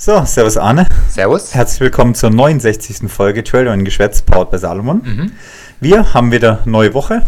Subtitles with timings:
[0.00, 0.86] So, Servus Arne.
[1.08, 1.56] Servus.
[1.56, 3.10] Herzlich willkommen zur 69.
[3.10, 5.02] Folge Trader in Geschwätz, powered bei Salomon.
[5.04, 5.32] Mhm.
[5.80, 7.22] Wir haben wieder neue Woche.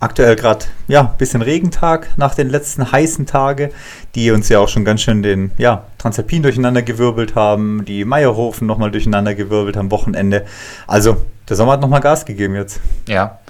[0.00, 3.68] Aktuell gerade, ja, ein bisschen Regentag nach den letzten heißen Tagen,
[4.14, 8.66] die uns ja auch schon ganz schön den, ja, Transalpin durcheinander gewirbelt haben, die Meierhofen
[8.66, 10.46] nochmal durcheinander gewirbelt am Wochenende.
[10.86, 11.18] Also,
[11.50, 12.80] der Sommer hat nochmal Gas gegeben jetzt.
[13.06, 13.40] Ja.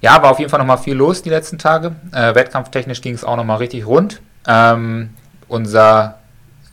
[0.00, 1.94] Ja, war auf jeden Fall nochmal viel los die letzten Tage.
[2.10, 4.22] Äh, wettkampftechnisch ging es auch nochmal richtig rund.
[4.48, 5.10] Ähm,
[5.46, 6.20] unser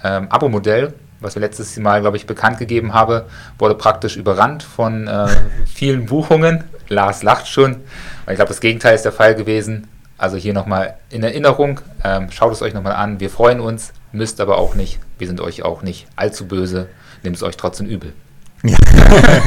[0.02, 3.24] ähm, Abo-Modell, was wir letztes Mal, glaube ich, bekannt gegeben haben,
[3.58, 5.28] wurde praktisch überrannt von äh,
[5.68, 6.64] vielen Buchungen.
[6.88, 7.78] Lars lacht schon,
[8.28, 9.88] ich glaube, das Gegenteil ist der Fall gewesen.
[10.18, 13.20] Also hier nochmal in Erinnerung, ähm, schaut es euch nochmal an.
[13.20, 15.00] Wir freuen uns, müsst aber auch nicht.
[15.18, 16.90] Wir sind euch auch nicht allzu böse.
[17.24, 18.14] Nehmt es euch trotzdem übel.
[18.64, 18.78] Ja.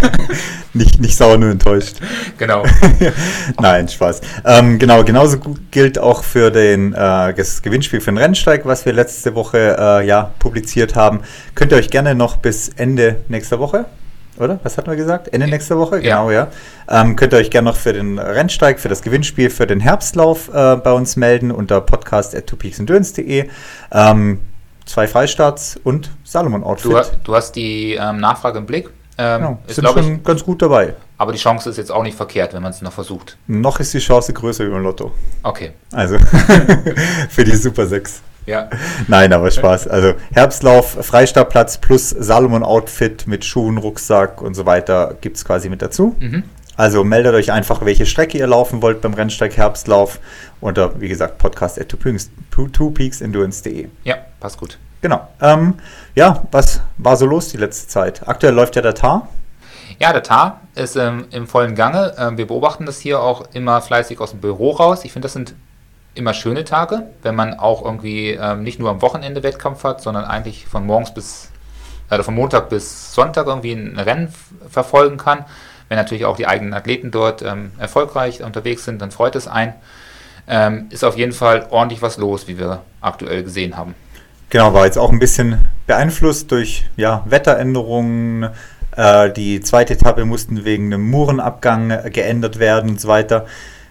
[0.73, 1.97] nicht, nicht sauer, nur enttäuscht.
[2.39, 2.65] Genau.
[3.61, 4.23] Nein, Spaß.
[4.45, 8.87] Ähm, genau, genauso gut gilt auch für den, äh, das Gewinnspiel für den Rennsteig, was
[8.87, 11.21] wir letzte Woche äh, ja, publiziert haben.
[11.55, 13.85] Könnt ihr euch gerne noch bis Ende nächster Woche,
[14.38, 14.61] oder?
[14.62, 15.29] Was hatten wir gesagt?
[15.32, 16.01] Ende nächster Woche?
[16.01, 16.49] Genau, ja.
[16.88, 20.49] Ähm, könnt ihr euch gerne noch für den Rennsteig, für das Gewinnspiel, für den Herbstlauf
[20.49, 23.51] äh, bei uns melden unter podcast.twopeaksendurance.de.
[23.93, 24.41] Ähm,
[24.87, 26.93] zwei Freistarts und Salomon Outfit.
[26.93, 28.88] Du, du hast die ähm, Nachfrage im Blick.
[29.18, 30.95] Ähm, genau, ist, sind schon ich, ganz gut dabei.
[31.18, 33.37] Aber die Chance ist jetzt auch nicht verkehrt, wenn man es noch versucht.
[33.46, 35.13] Noch ist die Chance größer über Lotto.
[35.43, 35.73] Okay.
[35.93, 36.19] Also
[37.29, 38.23] für die Super 6.
[38.46, 38.69] Ja.
[39.07, 39.87] Nein, aber Spaß.
[39.88, 45.82] Also Herbstlauf, Freistartplatz plus Salomon-Outfit mit Schuhen, Rucksack und so weiter gibt es quasi mit
[45.82, 46.16] dazu.
[46.19, 46.45] Mhm.
[46.74, 50.19] Also meldet euch einfach, welche Strecke ihr laufen wollt beim Rennsteig Herbstlauf
[50.60, 53.88] unter, wie gesagt, podcast at twopeaksendurance.de.
[54.04, 54.79] Ja, passt gut.
[55.02, 55.28] Genau.
[55.40, 55.74] Ähm,
[56.14, 58.26] ja, was war so los die letzte Zeit?
[58.26, 59.28] Aktuell läuft ja der TAR.
[59.98, 62.14] Ja, der TAR ist ähm, im vollen Gange.
[62.16, 65.04] Ähm, wir beobachten das hier auch immer fleißig aus dem Büro raus.
[65.04, 65.54] Ich finde, das sind
[66.14, 70.25] immer schöne Tage, wenn man auch irgendwie ähm, nicht nur am Wochenende Wettkampf hat, sondern
[70.25, 71.50] eigentlich von morgens bis,
[72.08, 74.32] also von Montag bis Sonntag irgendwie ein Rennen
[74.70, 75.44] verfolgen kann.
[75.88, 79.74] Wenn natürlich auch die eigenen Athleten dort ähm, erfolgreich unterwegs sind, dann freut es einen.
[80.46, 83.94] Ähm, ist auf jeden Fall ordentlich was los, wie wir aktuell gesehen haben.
[84.52, 88.50] Genau, war jetzt auch ein bisschen beeinflusst durch ja, Wetteränderungen.
[88.94, 93.46] Äh, die zweite Etappe mussten wegen einem Murenabgang äh, geändert werden und so weiter.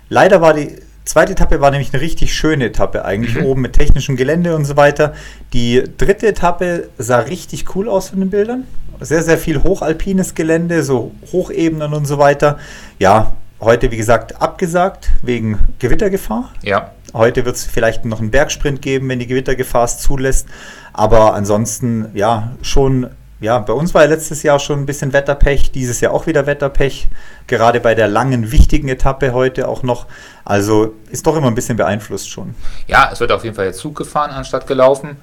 [0.07, 3.45] Leider war die zweite Etappe war nämlich eine richtig schöne Etappe eigentlich, mhm.
[3.45, 5.15] oben mit technischem Gelände und so weiter.
[5.53, 8.67] Die dritte Etappe sah richtig cool aus von den Bildern.
[8.99, 12.59] Sehr, sehr viel hochalpines Gelände, so Hochebenen und so weiter.
[12.99, 16.51] Ja, heute, wie gesagt, abgesagt wegen Gewittergefahr.
[16.63, 16.91] Ja.
[17.13, 20.47] Heute wird es vielleicht noch einen Bergsprint geben, wenn die Gewittergefahr es zulässt.
[20.93, 25.71] Aber ansonsten, ja, schon, ja, bei uns war ja letztes Jahr schon ein bisschen Wetterpech,
[25.71, 27.09] dieses Jahr auch wieder Wetterpech.
[27.47, 30.07] Gerade bei der langen, wichtigen Etappe heute auch noch.
[30.45, 32.55] Also ist doch immer ein bisschen beeinflusst schon.
[32.87, 35.17] Ja, es wird auf jeden Fall jetzt Zug gefahren anstatt gelaufen.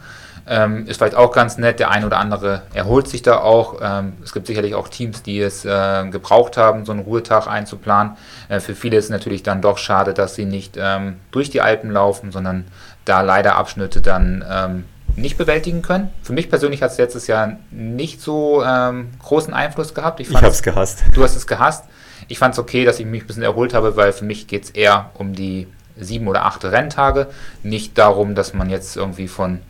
[0.49, 1.79] Ähm, ist vielleicht auch ganz nett.
[1.79, 3.81] Der ein oder andere erholt sich da auch.
[3.83, 8.17] Ähm, es gibt sicherlich auch Teams, die es äh, gebraucht haben, so einen Ruhetag einzuplanen.
[8.49, 11.61] Äh, für viele ist es natürlich dann doch schade, dass sie nicht ähm, durch die
[11.61, 12.67] Alpen laufen, sondern
[13.05, 14.85] da leider Abschnitte dann ähm,
[15.17, 16.11] nicht bewältigen können.
[16.23, 20.21] Für mich persönlich hat es letztes Jahr nicht so ähm, großen Einfluss gehabt.
[20.21, 21.05] Ich, ich habe es gehasst.
[21.13, 21.85] Du hast es gehasst.
[22.29, 24.65] Ich fand es okay, dass ich mich ein bisschen erholt habe, weil für mich geht
[24.65, 25.67] es eher um die
[25.99, 27.27] sieben oder acht Renntage.
[27.63, 29.61] Nicht darum, dass man jetzt irgendwie von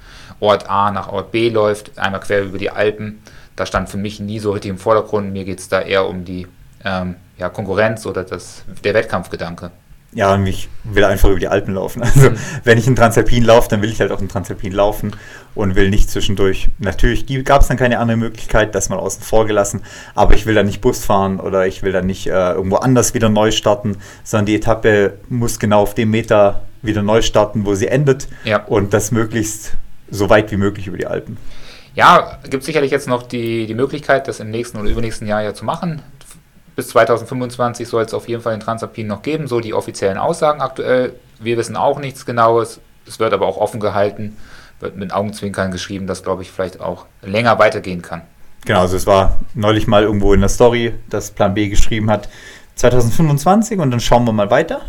[0.41, 3.23] Ort A nach Ort B läuft, einmal quer über die Alpen.
[3.57, 5.33] Da stand für mich nie so richtig im Vordergrund.
[5.33, 6.47] Mir geht es da eher um die
[6.85, 9.71] ähm, ja, Konkurrenz oder das, der Wettkampfgedanke.
[10.13, 12.03] Ja, und ich will einfach über die Alpen laufen.
[12.09, 12.37] Also, mhm.
[12.65, 15.15] wenn ich einen Transalpin laufe, dann will ich halt auch einen Transalpin laufen
[15.55, 16.69] und will nicht zwischendurch.
[16.79, 19.83] Natürlich gab es dann keine andere Möglichkeit, das mal außen vor gelassen,
[20.15, 23.13] aber ich will dann nicht Bus fahren oder ich will dann nicht äh, irgendwo anders
[23.13, 27.75] wieder neu starten, sondern die Etappe muss genau auf dem Meter wieder neu starten, wo
[27.75, 28.65] sie endet ja.
[28.65, 29.73] und das möglichst
[30.11, 31.37] so weit wie möglich über die Alpen.
[31.95, 35.55] Ja, gibt sicherlich jetzt noch die, die Möglichkeit, das im nächsten oder übernächsten Jahr ja
[35.55, 36.03] zu machen.
[36.77, 40.61] Bis 2025 soll es auf jeden Fall den Transalpin noch geben, so die offiziellen Aussagen
[40.61, 41.15] aktuell.
[41.41, 42.81] Wir wissen auch nichts Genaues.
[43.07, 44.37] Es wird aber auch offen gehalten,
[44.79, 48.23] wird mit Augenzwinkern geschrieben, dass, glaube ich, vielleicht auch länger weitergehen kann.
[48.65, 52.29] Genau, also es war neulich mal irgendwo in der Story, dass Plan B geschrieben hat,
[52.77, 54.83] 2025 und dann schauen wir mal weiter.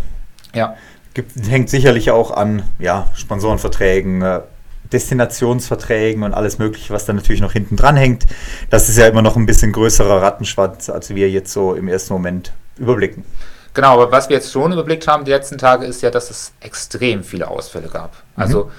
[0.54, 0.76] Ja.
[1.14, 4.42] Gibt, hängt sicherlich auch an ja, Sponsorenverträgen, äh,
[4.92, 8.26] Destinationsverträgen und alles Mögliche, was da natürlich noch hinten dran hängt.
[8.70, 12.14] Das ist ja immer noch ein bisschen größerer Rattenschwanz, als wir jetzt so im ersten
[12.14, 13.24] Moment überblicken.
[13.74, 16.54] Genau, aber was wir jetzt schon überblickt haben die letzten Tage, ist ja, dass es
[16.60, 18.14] extrem viele Ausfälle gab.
[18.36, 18.42] Mhm.
[18.42, 18.72] Also,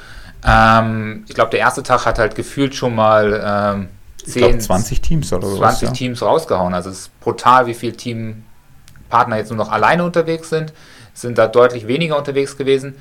[0.44, 3.88] ähm, ich glaube, der erste Tag hat halt gefühlt schon mal ähm,
[4.24, 5.90] 10, glaub, 20 Teams oder 20 was, ja.
[5.92, 6.74] Teams rausgehauen.
[6.74, 10.72] Also, es ist brutal, wie viele Teampartner jetzt nur noch alleine unterwegs sind.
[11.14, 12.96] Sind da deutlich weniger unterwegs gewesen.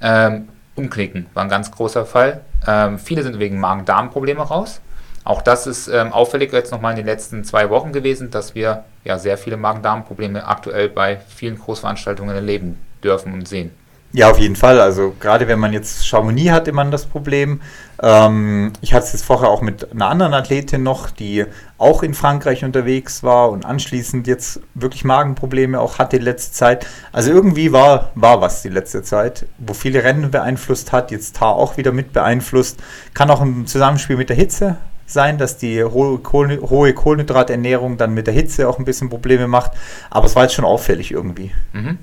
[0.00, 2.40] Ähm, Umknicken war ein ganz großer Fall.
[2.66, 4.80] Ähm, viele sind wegen Magen-Darm-Probleme raus.
[5.24, 8.84] Auch das ist ähm, auffällig jetzt nochmal in den letzten zwei Wochen gewesen, dass wir
[9.04, 13.70] ja sehr viele Magen-Darm-Probleme aktuell bei vielen Großveranstaltungen erleben dürfen und sehen.
[14.14, 14.80] Ja, auf jeden Fall.
[14.80, 17.60] Also gerade wenn man jetzt Chamonix hat, immer das Problem.
[18.00, 21.44] Ähm, ich hatte es jetzt vorher auch mit einer anderen Athletin noch, die
[21.78, 26.86] auch in Frankreich unterwegs war und anschließend jetzt wirklich Magenprobleme auch hatte die letzte Zeit.
[27.10, 31.56] Also irgendwie war, war was die letzte Zeit, wo viele Rennen beeinflusst hat, jetzt Tar
[31.56, 32.80] auch wieder mit beeinflusst.
[33.14, 34.76] Kann auch im Zusammenspiel mit der Hitze
[35.06, 39.72] sein, dass die hohe Kohlenhydraternährung dann mit der Hitze auch ein bisschen Probleme macht.
[40.08, 41.50] Aber es war jetzt schon auffällig irgendwie.
[41.72, 41.98] Mhm.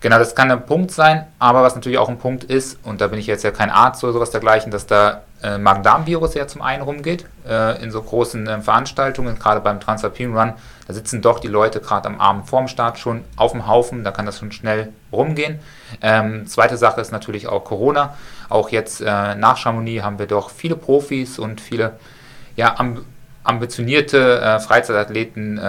[0.00, 3.06] Genau, das kann ein Punkt sein, aber was natürlich auch ein Punkt ist, und da
[3.06, 6.62] bin ich jetzt ja kein Arzt oder sowas dergleichen, dass da äh, Magen-Darm-Virus ja zum
[6.62, 10.52] einen rumgeht, äh, in so großen äh, Veranstaltungen, gerade beim Transalpine Run,
[10.86, 14.10] da sitzen doch die Leute gerade am Abend vorm Start schon auf dem Haufen, da
[14.10, 15.58] kann das schon schnell rumgehen.
[16.02, 18.14] Ähm, zweite Sache ist natürlich auch Corona.
[18.48, 21.98] Auch jetzt äh, nach Chamonix haben wir doch viele Profis und viele
[22.54, 22.76] ja,
[23.42, 25.60] ambitionierte äh, Freizeitathleten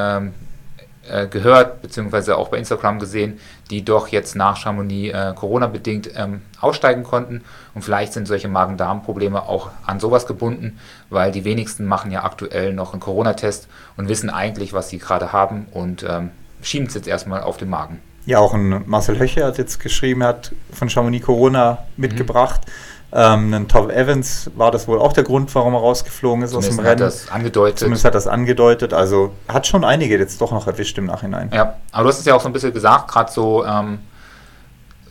[1.10, 3.40] äh, gehört, beziehungsweise auch bei Instagram gesehen,
[3.70, 7.44] die doch jetzt nach Chamonix äh, Corona-bedingt ähm, aussteigen konnten.
[7.74, 12.74] Und vielleicht sind solche Magen-Darm-Probleme auch an sowas gebunden, weil die wenigsten machen ja aktuell
[12.74, 13.68] noch einen Corona-Test
[13.98, 16.32] und wissen eigentlich, was sie gerade haben und ähm,
[16.62, 18.00] schieben es jetzt erstmal auf den Magen.
[18.26, 22.62] Ja, auch ein Marcel Höche hat jetzt geschrieben, er hat von Chamonix Corona mitgebracht.
[22.66, 22.72] Mhm.
[23.14, 26.72] Ähm, ein Tom Evans war das wohl auch der Grund, warum er rausgeflogen ist Zumindest
[26.72, 27.02] aus dem Rennen.
[27.02, 27.80] Hat das angedeutet.
[27.80, 28.94] Zumindest hat das angedeutet.
[28.94, 31.50] Also hat schon einige jetzt doch noch erwischt im Nachhinein.
[31.54, 34.00] Ja, aber du hast es ja auch so ein bisschen gesagt, gerade so ähm,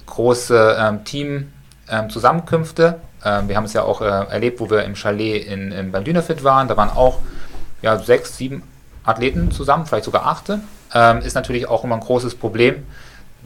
[0.05, 3.01] große ähm, Team-Zusammenkünfte.
[3.25, 6.05] Ähm, wir haben es ja auch äh, erlebt, wo wir im Chalet in, in, beim
[6.05, 6.69] Dynafit waren.
[6.69, 7.21] Da waren auch
[7.81, 8.63] ja, sechs, sieben
[9.05, 10.61] Athleten zusammen, vielleicht sogar achte.
[10.93, 12.85] Ähm, ist natürlich auch immer ein großes Problem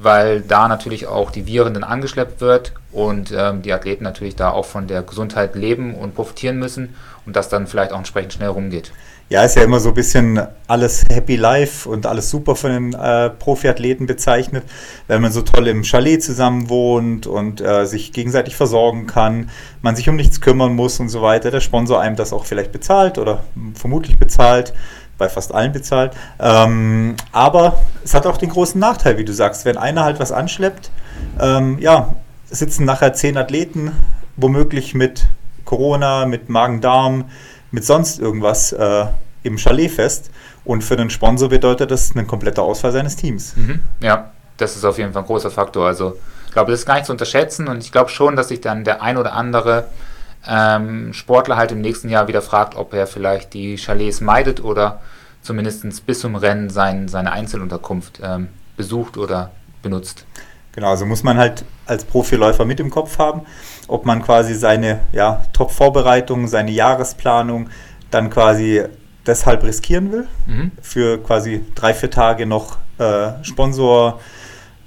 [0.02, 4.50] weil da natürlich auch die Viren dann angeschleppt wird und ähm, die Athleten natürlich da
[4.50, 6.94] auch von der Gesundheit leben und profitieren müssen
[7.26, 8.92] und das dann vielleicht auch entsprechend schnell rumgeht.
[9.28, 12.94] Ja, ist ja immer so ein bisschen alles Happy Life und alles super von den
[12.94, 14.64] äh, Profiathleten bezeichnet,
[15.06, 19.50] wenn man so toll im Chalet zusammen wohnt und äh, sich gegenseitig versorgen kann,
[19.82, 22.72] man sich um nichts kümmern muss und so weiter, der Sponsor einem das auch vielleicht
[22.72, 23.44] bezahlt oder
[23.74, 24.72] vermutlich bezahlt
[25.20, 26.12] bei fast allen bezahlt.
[26.40, 30.32] Ähm, aber es hat auch den großen Nachteil, wie du sagst, wenn einer halt was
[30.32, 30.90] anschleppt,
[31.38, 32.16] ähm, ja,
[32.50, 33.92] sitzen nachher zehn Athleten,
[34.36, 35.28] womöglich mit
[35.64, 37.26] Corona, mit Magen-Darm,
[37.70, 39.06] mit sonst irgendwas äh,
[39.44, 40.30] im Chalet fest.
[40.64, 43.54] Und für den Sponsor bedeutet das ein kompletter Ausfall seines Teams.
[43.56, 43.80] Mhm.
[44.00, 45.86] Ja, das ist auf jeden Fall ein großer Faktor.
[45.86, 48.60] Also ich glaube, das ist gar nicht zu unterschätzen und ich glaube schon, dass sich
[48.60, 49.84] dann der ein oder andere
[50.46, 55.00] ähm, Sportler halt im nächsten Jahr wieder fragt, ob er vielleicht die Chalets meidet oder
[55.42, 59.50] zumindest bis zum Rennen sein, seine Einzelunterkunft ähm, besucht oder
[59.82, 60.26] benutzt.
[60.72, 63.42] Genau, also muss man halt als Profiläufer mit im Kopf haben,
[63.88, 67.70] ob man quasi seine ja, Top-Vorbereitung, seine Jahresplanung
[68.10, 68.84] dann quasi
[69.26, 70.70] deshalb riskieren will, mhm.
[70.80, 74.20] für quasi drei, vier Tage noch äh, Sponsor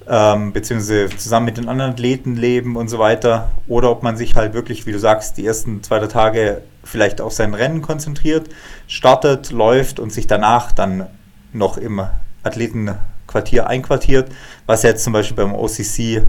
[0.08, 3.50] ähm, beziehungsweise zusammen mit den anderen Athleten leben und so weiter.
[3.68, 7.20] Oder ob man sich halt wirklich, wie du sagst, die ersten zwei drei Tage vielleicht
[7.20, 8.48] auf sein Rennen konzentriert,
[8.86, 11.06] startet, läuft und sich danach dann
[11.52, 12.02] noch im
[12.42, 14.30] Athletenquartier einquartiert,
[14.66, 16.26] was jetzt zum Beispiel beim OCC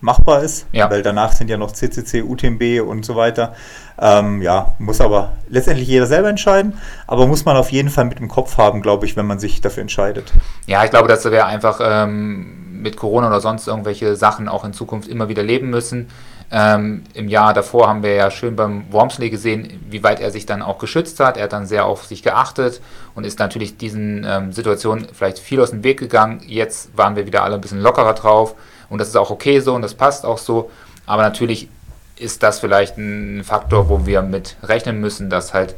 [0.00, 0.90] machbar ist, ja.
[0.90, 3.54] weil danach sind ja noch CCC, UTMB und so weiter.
[3.98, 6.74] Ähm, ja, muss aber letztendlich jeder selber entscheiden,
[7.06, 9.62] aber muss man auf jeden Fall mit im Kopf haben, glaube ich, wenn man sich
[9.62, 10.32] dafür entscheidet.
[10.66, 14.72] Ja, ich glaube, das wäre einfach ähm mit Corona oder sonst irgendwelche Sachen auch in
[14.72, 16.08] Zukunft immer wieder leben müssen.
[16.52, 20.46] Ähm, Im Jahr davor haben wir ja schön beim Wormsley gesehen, wie weit er sich
[20.46, 21.36] dann auch geschützt hat.
[21.36, 22.80] Er hat dann sehr auf sich geachtet
[23.16, 26.40] und ist natürlich diesen ähm, Situationen vielleicht viel aus dem Weg gegangen.
[26.46, 28.54] Jetzt waren wir wieder alle ein bisschen lockerer drauf
[28.88, 30.70] und das ist auch okay so und das passt auch so.
[31.06, 31.68] Aber natürlich
[32.16, 35.74] ist das vielleicht ein Faktor, wo wir mit rechnen müssen, dass halt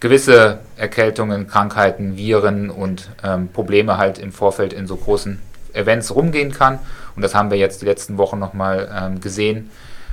[0.00, 5.38] gewisse Erkältungen, Krankheiten, Viren und ähm, Probleme halt im Vorfeld in so großen
[5.74, 6.78] Events rumgehen kann.
[7.16, 9.70] Und das haben wir jetzt die letzten Wochen nochmal ähm, gesehen.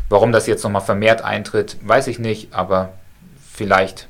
[0.10, 2.94] Warum das jetzt nochmal vermehrt eintritt, weiß ich nicht, aber
[3.51, 4.08] vielleicht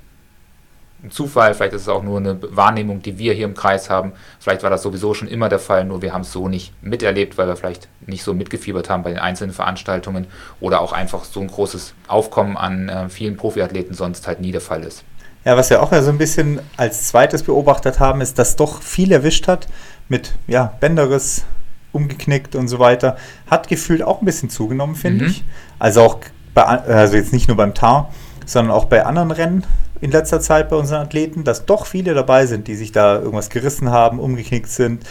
[1.04, 4.14] ein Zufall, vielleicht ist es auch nur eine Wahrnehmung, die wir hier im Kreis haben.
[4.40, 7.38] Vielleicht war das sowieso schon immer der Fall, nur wir haben es so nicht miterlebt,
[7.38, 10.28] weil wir vielleicht nicht so mitgefiebert haben bei den einzelnen Veranstaltungen
[10.60, 14.62] oder auch einfach so ein großes Aufkommen an äh, vielen Profiathleten sonst halt nie der
[14.62, 15.04] Fall ist.
[15.46, 18.82] Ja, was wir auch ja so ein bisschen als zweites beobachtet haben, ist, dass doch
[18.82, 19.68] viel erwischt hat
[20.10, 21.46] mit ja, Bänderriss,
[21.92, 23.18] umgeknickt und so weiter.
[23.50, 25.32] Hat gefühlt auch ein bisschen zugenommen, finde mhm.
[25.32, 25.44] ich.
[25.80, 26.18] Also auch
[26.54, 28.12] bei, also jetzt nicht nur beim Tar,
[28.46, 29.64] sondern auch bei anderen Rennen
[30.02, 33.50] in letzter Zeit bei unseren Athleten, dass doch viele dabei sind, die sich da irgendwas
[33.50, 35.06] gerissen haben, umgeknickt sind.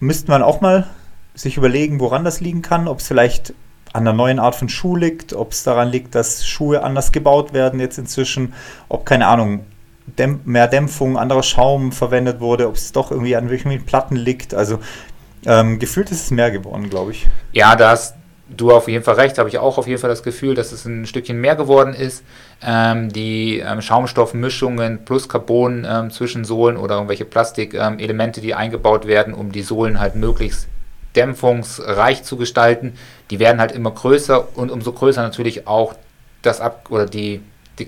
[0.00, 0.86] Müsste man auch mal
[1.34, 3.54] sich überlegen, woran das liegen kann, ob es vielleicht
[3.92, 7.52] an der neuen Art von Schuh liegt, ob es daran liegt, dass Schuhe anders gebaut
[7.52, 8.54] werden jetzt inzwischen,
[8.88, 9.64] ob keine Ahnung,
[10.16, 14.54] Dämp mehr Dämpfung, anderer Schaum verwendet wurde, ob es doch irgendwie an welchen Platten liegt.
[14.54, 14.78] Also
[15.46, 17.26] ähm, gefühlt ist es mehr geworden, glaube ich.
[17.52, 18.14] Ja, da hast
[18.48, 20.84] du auf jeden Fall recht, habe ich auch auf jeden Fall das Gefühl, dass es
[20.84, 22.24] ein Stückchen mehr geworden ist.
[22.62, 29.34] Ähm, die ähm, Schaumstoffmischungen plus Carbon ähm, zwischen Sohlen oder irgendwelche Plastikelemente, die eingebaut werden,
[29.34, 30.68] um die Sohlen halt möglichst
[31.16, 32.94] dämpfungsreich zu gestalten,
[33.30, 35.94] die werden halt immer größer und umso größer natürlich auch
[36.42, 37.40] das Ab oder die,
[37.78, 37.86] die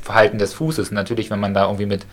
[0.00, 0.90] Knickverhalten des Fußes.
[0.90, 2.06] Natürlich, wenn man da irgendwie mit,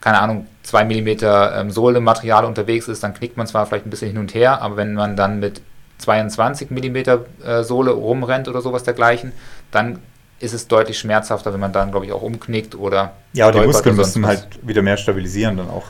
[0.00, 4.08] keine Ahnung, 2 mm ähm, Sohlematerial unterwegs ist, dann knickt man zwar vielleicht ein bisschen
[4.08, 5.60] hin und her, aber wenn man dann mit
[5.98, 9.32] 22 mm äh, Sohle rumrennt oder sowas dergleichen,
[9.70, 10.00] dann
[10.38, 13.12] ist es deutlich schmerzhafter, wenn man dann, glaube ich, auch umknickt oder.
[13.32, 15.84] Ja, die Muskeln müssen halt wieder mehr stabilisieren dann auch.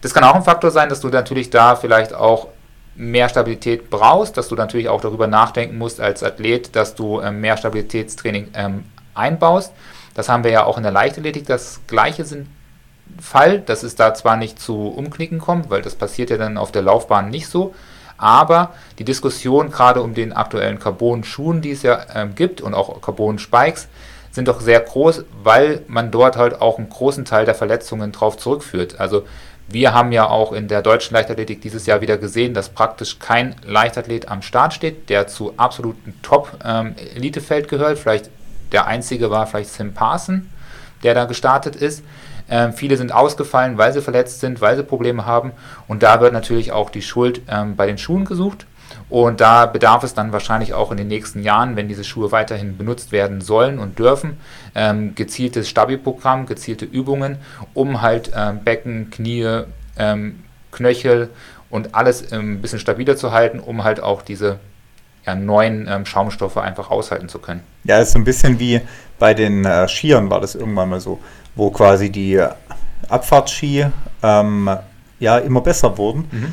[0.00, 2.48] Das kann auch ein Faktor sein, dass du natürlich da vielleicht auch
[2.96, 7.42] mehr Stabilität brauchst, dass du natürlich auch darüber nachdenken musst als Athlet, dass du ähm,
[7.42, 8.84] mehr Stabilitätstraining ähm,
[9.14, 9.72] einbaust.
[10.20, 12.46] Das haben wir ja auch in der Leichtathletik das gleiche sind
[13.18, 16.72] Fall, dass es da zwar nicht zu Umknicken kommt, weil das passiert ja dann auf
[16.72, 17.74] der Laufbahn nicht so,
[18.18, 23.00] aber die Diskussion gerade um den aktuellen Carbon-Schuhen, die es ja ähm, gibt und auch
[23.00, 23.88] Carbon-Spikes,
[24.30, 28.36] sind doch sehr groß, weil man dort halt auch einen großen Teil der Verletzungen drauf
[28.36, 29.00] zurückführt.
[29.00, 29.24] Also
[29.68, 33.56] wir haben ja auch in der deutschen Leichtathletik dieses Jahr wieder gesehen, dass praktisch kein
[33.64, 37.98] Leichtathlet am Start steht, der zu absoluten Top-Elitefeld ähm, gehört.
[37.98, 38.30] Vielleicht
[38.72, 40.48] der einzige war vielleicht Sim Parson,
[41.02, 42.04] der da gestartet ist.
[42.48, 45.52] Ähm, viele sind ausgefallen, weil sie verletzt sind, weil sie Probleme haben.
[45.86, 48.66] Und da wird natürlich auch die Schuld ähm, bei den Schuhen gesucht.
[49.08, 52.76] Und da bedarf es dann wahrscheinlich auch in den nächsten Jahren, wenn diese Schuhe weiterhin
[52.76, 54.38] benutzt werden sollen und dürfen,
[54.74, 57.38] ähm, gezieltes Stabi-Programm, gezielte Übungen,
[57.72, 59.62] um halt ähm, Becken, Knie,
[59.96, 60.40] ähm,
[60.72, 61.30] Knöchel
[61.70, 64.58] und alles ähm, ein bisschen stabiler zu halten, um halt auch diese
[65.30, 67.62] ja, neuen ähm, Schaumstoffe einfach aushalten zu können.
[67.84, 68.80] Ja, ist so ein bisschen wie
[69.18, 71.20] bei den äh, Skiern war das irgendwann mal so,
[71.54, 72.42] wo quasi die
[73.08, 73.86] Abfahrtski
[74.22, 74.70] ähm,
[75.18, 76.28] ja immer besser wurden.
[76.30, 76.52] Mhm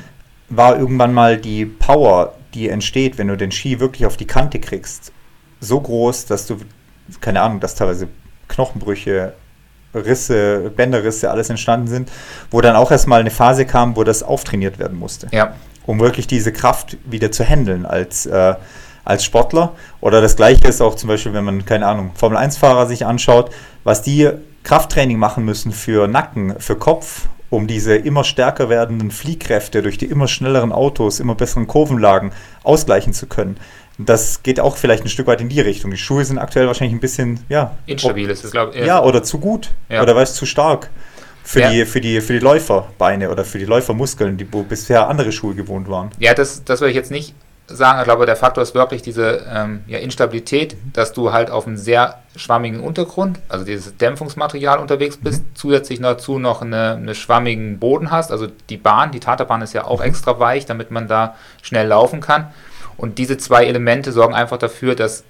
[0.49, 4.59] war irgendwann mal die Power, die entsteht, wenn du den Ski wirklich auf die Kante
[4.59, 5.11] kriegst,
[5.59, 6.57] so groß, dass du,
[7.21, 8.07] keine Ahnung, dass teilweise
[8.47, 9.33] Knochenbrüche,
[9.93, 12.11] Risse, Bänderrisse, alles entstanden sind,
[12.51, 15.27] wo dann auch erstmal eine Phase kam, wo das auftrainiert werden musste.
[15.31, 15.53] Ja.
[15.87, 18.53] Um wirklich diese Kraft wieder zu handeln als, äh,
[19.03, 19.73] als Sportler.
[20.01, 23.49] Oder das gleiche ist auch zum Beispiel, wenn man, keine Ahnung, Formel-1-Fahrer sich anschaut,
[23.83, 24.29] was die
[24.63, 30.05] Krafttraining machen müssen für Nacken, für Kopf um diese immer stärker werdenden Fliehkräfte durch die
[30.05, 32.31] immer schnelleren Autos, immer besseren Kurvenlagen
[32.63, 33.57] ausgleichen zu können.
[33.97, 35.89] Das geht auch vielleicht ein Stück weit in die Richtung.
[35.89, 37.75] Die Schuhe sind aktuell wahrscheinlich ein bisschen, ja.
[37.87, 38.85] Instabil ist es, glaube ich.
[38.85, 39.71] Ja, oder zu gut.
[39.89, 40.03] Ja.
[40.03, 40.89] Oder weil es zu stark
[41.47, 41.69] für, ja.
[41.69, 45.55] die, für, die, für die Läuferbeine oder für die Läufermuskeln, die wo bisher andere Schuhe
[45.55, 46.11] gewohnt waren.
[46.19, 47.33] Ja, das, das will ich jetzt nicht
[47.67, 47.99] sagen.
[47.99, 51.77] Ich glaube, der Faktor ist wirklich diese ähm, ja, Instabilität, dass du halt auf einem
[51.77, 55.55] sehr schwammigen Untergrund, also dieses Dämpfungsmaterial unterwegs bist, mhm.
[55.55, 58.33] zusätzlich dazu noch eine, eine, schwammigen Boden hast.
[58.33, 60.07] Also die Bahn, die Taterbahn ist ja auch mhm.
[60.07, 62.47] extra weich, damit man da schnell laufen kann.
[62.97, 65.23] Und diese zwei Elemente sorgen einfach dafür, dass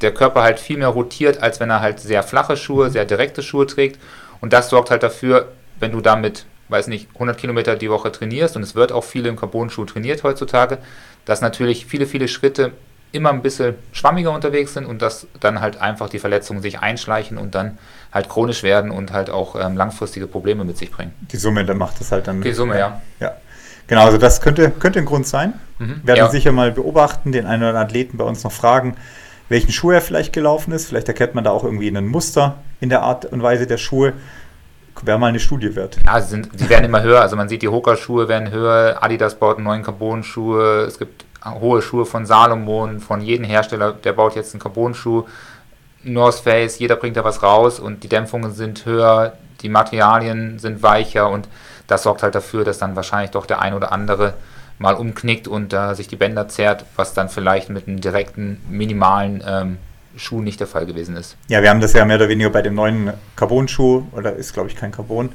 [0.00, 2.92] der Körper halt viel mehr rotiert, als wenn er halt sehr flache Schuhe, mhm.
[2.92, 3.98] sehr direkte Schuhe trägt.
[4.40, 8.56] Und das sorgt halt dafür, wenn du damit, weiß nicht, 100 Kilometer die Woche trainierst,
[8.56, 10.78] und es wird auch viel im Carbon-Schuh trainiert heutzutage,
[11.24, 12.72] dass natürlich viele, viele Schritte
[13.12, 17.38] immer ein bisschen schwammiger unterwegs sind und dass dann halt einfach die Verletzungen sich einschleichen
[17.38, 17.78] und dann
[18.12, 21.12] halt chronisch werden und halt auch ähm, langfristige Probleme mit sich bringen.
[21.32, 22.40] Die Summe, dann macht das halt dann.
[22.40, 23.00] Die Summe, ja.
[23.18, 23.36] Ja.
[23.88, 25.54] Genau, also das könnte, könnte ein Grund sein.
[25.78, 26.02] Mhm.
[26.04, 26.28] Werden ja.
[26.28, 28.96] sicher mal beobachten, den einen oder anderen Athleten bei uns noch fragen,
[29.50, 30.86] welchen Schuh er vielleicht gelaufen ist.
[30.86, 34.14] Vielleicht erkennt man da auch irgendwie ein Muster in der Art und Weise der Schuhe.
[35.02, 35.98] Wäre mal eine Studie wert.
[36.06, 37.20] Ja, sie, sind, sie werden immer höher.
[37.20, 39.02] Also man sieht, die Hoka-Schuhe werden höher.
[39.02, 40.84] Adidas baut einen neuen Carbon-Schuhe.
[40.86, 45.24] Es gibt hohe Schuhe von Salomon, von jedem Hersteller, der baut jetzt einen Carbon-Schuh.
[46.02, 50.82] North Face, jeder bringt da was raus und die Dämpfungen sind höher, die Materialien sind
[50.82, 51.46] weicher und
[51.86, 54.34] das sorgt halt dafür, dass dann wahrscheinlich doch der ein oder andere
[54.80, 59.44] mal umknickt und äh, sich die Bänder zerrt, was dann vielleicht mit einem direkten, minimalen
[59.46, 59.78] ähm,
[60.16, 61.36] Schuh nicht der Fall gewesen ist.
[61.48, 64.70] Ja, wir haben das ja mehr oder weniger bei dem neuen Carbon-Schuh, oder ist glaube
[64.70, 65.28] ich kein Carbon,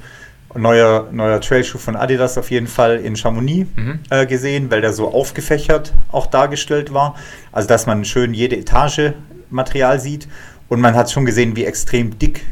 [0.56, 4.00] neuer, neuer Trailschuh von Adidas auf jeden Fall in Chamonix mhm.
[4.10, 7.16] äh, gesehen, weil der so aufgefächert auch dargestellt war.
[7.52, 9.14] Also dass man schön jede Etage
[9.52, 10.28] Material sieht
[10.70, 12.44] und man hat schon gesehen, wie extrem dick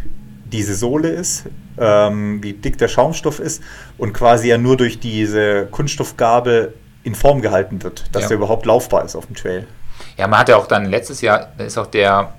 [0.51, 1.45] diese Sohle ist,
[1.79, 3.63] ähm, wie dick der Schaumstoff ist
[3.97, 8.27] und quasi ja nur durch diese Kunststoffgabel in Form gehalten wird, dass ja.
[8.29, 9.67] der überhaupt laufbar ist auf dem Trail.
[10.17, 12.33] Ja, man hat ja auch dann letztes Jahr, da ist auch der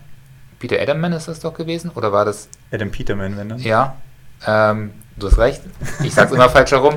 [0.58, 2.48] Peter Adamman ist das doch gewesen, oder war das?
[2.72, 3.58] Adam Peterman, wenn dann.
[3.58, 3.96] Ja,
[4.46, 5.60] ähm, du hast recht,
[6.02, 6.94] ich sag's immer falsch herum,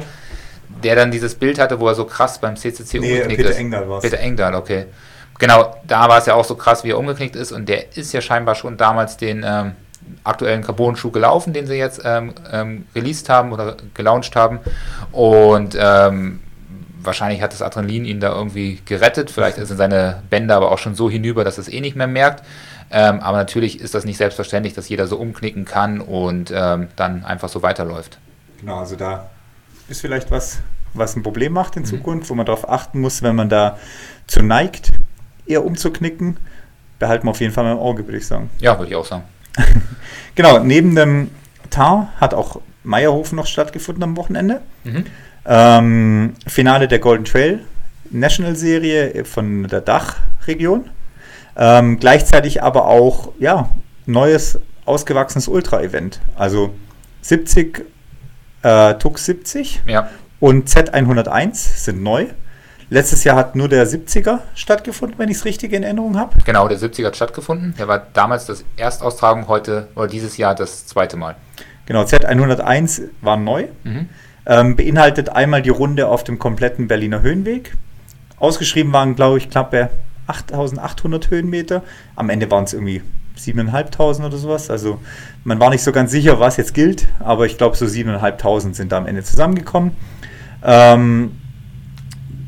[0.84, 3.58] der dann dieses Bild hatte, wo er so krass beim CCC nee, umgeknickt Peter ist.
[3.58, 4.04] Engdahl war's.
[4.04, 4.86] Peter Engdahl, okay.
[5.40, 8.14] Genau, da war es ja auch so krass, wie er umgeknickt ist und der ist
[8.14, 9.74] ja scheinbar schon damals den, ähm,
[10.24, 14.60] aktuellen Carbon-Schuh gelaufen, den sie jetzt ähm, ähm, released haben oder gelauncht haben.
[15.12, 16.40] Und ähm,
[17.02, 19.32] wahrscheinlich hat das Adrenalin ihn da irgendwie gerettet.
[19.32, 22.44] Vielleicht sind seine Bänder aber auch schon so hinüber, dass es eh nicht mehr merkt.
[22.90, 27.26] Ähm, aber natürlich ist das nicht selbstverständlich, dass jeder so umknicken kann und ähm, dann
[27.26, 28.18] einfach so weiterläuft.
[28.60, 29.30] Genau, also da
[29.90, 30.60] ist vielleicht was,
[30.94, 31.88] was ein Problem macht in mhm.
[31.88, 33.78] Zukunft, wo man darauf achten muss, wenn man da
[34.26, 34.92] zu neigt,
[35.46, 36.38] eher umzuknicken.
[37.00, 38.50] Behalten wir auf jeden Fall mal im Auge, würde ich sagen.
[38.60, 39.24] Ja, würde ich auch sagen.
[40.36, 41.30] genau, neben dem
[41.70, 44.62] Tar hat auch Meierhofen noch stattgefunden am Wochenende.
[44.84, 45.06] Mhm.
[45.48, 47.62] Ähm, Finale der Golden Trail
[48.10, 50.90] National Serie von der Dachregion.
[51.56, 53.70] Ähm, gleichzeitig aber auch ja,
[54.06, 56.20] neues, ausgewachsenes Ultra-Event.
[56.36, 56.74] Also
[57.22, 57.86] 70,
[58.62, 60.10] äh, Tux 70 ja.
[60.40, 62.28] und Z101 sind neu.
[62.90, 66.38] Letztes Jahr hat nur der 70er stattgefunden, wenn ich es richtig in Erinnerung habe.
[66.46, 67.74] Genau, der 70er hat stattgefunden.
[67.78, 71.36] Der war damals das Erstaustragung, heute oder dieses Jahr das zweite Mal.
[71.86, 73.68] Genau, Z101 war neu.
[73.84, 74.08] Mhm.
[74.50, 77.76] Ähm, beinhaltet einmal die Runde auf dem kompletten Berliner Höhenweg.
[78.40, 79.90] Ausgeschrieben waren, glaube ich, knappe
[80.28, 81.84] 8800 Höhenmeter.
[82.16, 83.02] Am Ende waren es irgendwie
[83.38, 84.70] 7.500 oder sowas.
[84.70, 85.00] Also
[85.44, 88.92] man war nicht so ganz sicher, was jetzt gilt, aber ich glaube, so 7.500 sind
[88.92, 89.92] da am Ende zusammengekommen.
[90.64, 91.34] Ähm,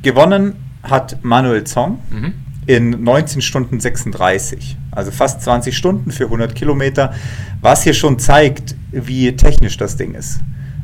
[0.01, 2.34] gewonnen hat Manuel Zong mhm.
[2.65, 7.13] in 19 Stunden 36, also fast 20 Stunden für 100 Kilometer,
[7.62, 10.39] was hier schon zeigt, wie technisch das Ding ist.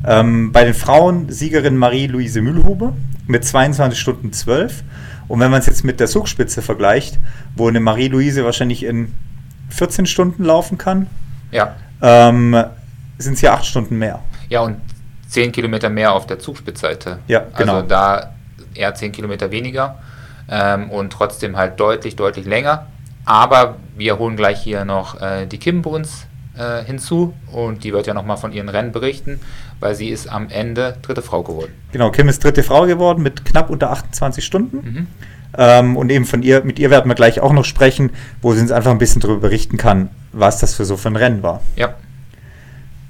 [0.05, 2.93] Ähm, bei den Frauen Siegerin Marie-Louise Mühlhuber
[3.27, 4.83] mit 22 Stunden 12.
[5.27, 7.17] Und wenn man es jetzt mit der Zugspitze vergleicht,
[7.55, 9.13] wo eine Marie-Louise wahrscheinlich in
[9.69, 11.07] 14 Stunden laufen kann,
[11.51, 11.75] ja.
[12.01, 12.55] ähm,
[13.17, 14.19] sind es ja 8 Stunden mehr.
[14.49, 14.77] Ja, und
[15.27, 17.19] 10 Kilometer mehr auf der Zugspitzseite.
[17.27, 17.77] Ja, genau.
[17.77, 18.33] Also da
[18.75, 19.97] eher 10 Kilometer weniger
[20.49, 22.87] ähm, und trotzdem halt deutlich, deutlich länger.
[23.25, 28.07] Aber wir holen gleich hier noch äh, die Kim Bruns äh, hinzu und die wird
[28.07, 29.39] ja nochmal von ihren Rennen berichten,
[29.79, 31.73] weil sie ist am Ende dritte Frau geworden.
[31.91, 34.77] Genau, Kim ist dritte Frau geworden mit knapp unter 28 Stunden.
[34.77, 35.07] Mhm.
[35.57, 38.61] Ähm, und eben von ihr, mit ihr werden wir gleich auch noch sprechen, wo sie
[38.61, 41.61] uns einfach ein bisschen darüber berichten kann, was das für so für ein Rennen war.
[41.75, 41.93] Ja.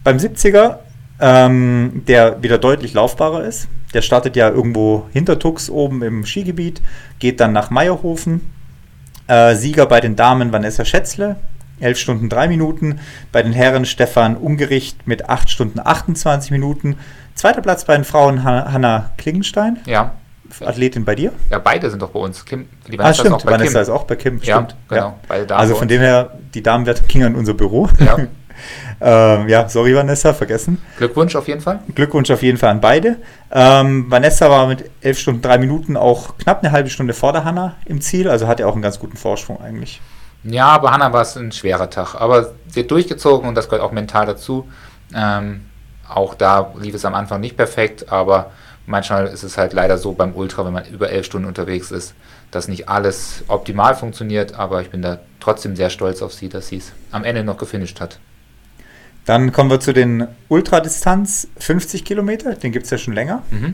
[0.04, 0.80] Beim 70er,
[1.20, 6.82] ähm, der wieder deutlich laufbarer ist, der startet ja irgendwo hinter Tux oben im Skigebiet,
[7.20, 8.42] geht dann nach Meierhofen.
[9.28, 11.38] Äh, Sieger bei den Damen Vanessa Schätzle,
[11.80, 13.00] 11 Stunden 3 Minuten.
[13.32, 16.98] Bei den Herren Stefan Ungericht mit 8 Stunden 28 Minuten.
[17.36, 19.80] Zweiter Platz bei den Frauen Hanna Klingenstein.
[19.86, 20.14] Ja.
[20.64, 21.32] Athletin bei dir?
[21.50, 22.46] Ja, beide sind doch bei uns.
[22.46, 23.28] Kim, die Vanessa ah, stimmt.
[23.28, 23.82] Ist auch bei Vanessa Kim.
[23.82, 24.40] ist auch bei Kim.
[24.44, 24.76] Ja, stimmt.
[24.88, 25.20] genau.
[25.30, 25.56] Ja.
[25.56, 27.90] Also von dem her, die Damenwerte gingen an unser Büro.
[28.00, 28.18] Ja.
[29.42, 30.82] ähm, ja, sorry Vanessa, vergessen.
[30.98, 31.80] Glückwunsch auf jeden Fall.
[31.94, 33.18] Glückwunsch auf jeden Fall an beide.
[33.52, 37.44] Ähm, Vanessa war mit 11 Stunden 3 Minuten auch knapp eine halbe Stunde vor der
[37.44, 40.02] Hanna im Ziel, also hat er auch einen ganz guten Vorsprung eigentlich.
[40.46, 43.82] Ja, bei Hanna war es ein schwerer Tag, aber sie hat durchgezogen und das gehört
[43.82, 44.68] auch mental dazu.
[45.14, 45.66] Ähm,
[46.08, 48.52] auch da lief es am Anfang nicht perfekt, aber
[48.86, 52.14] manchmal ist es halt leider so beim Ultra, wenn man über elf Stunden unterwegs ist,
[52.52, 56.68] dass nicht alles optimal funktioniert, aber ich bin da trotzdem sehr stolz auf sie, dass
[56.68, 58.20] sie es am Ende noch gefinisht hat.
[59.26, 63.42] Dann kommen wir zu den Ultradistanz 50 Kilometer, den gibt es ja schon länger.
[63.50, 63.74] Mhm.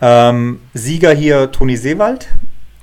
[0.00, 2.28] Ähm, Sieger hier Toni Seewald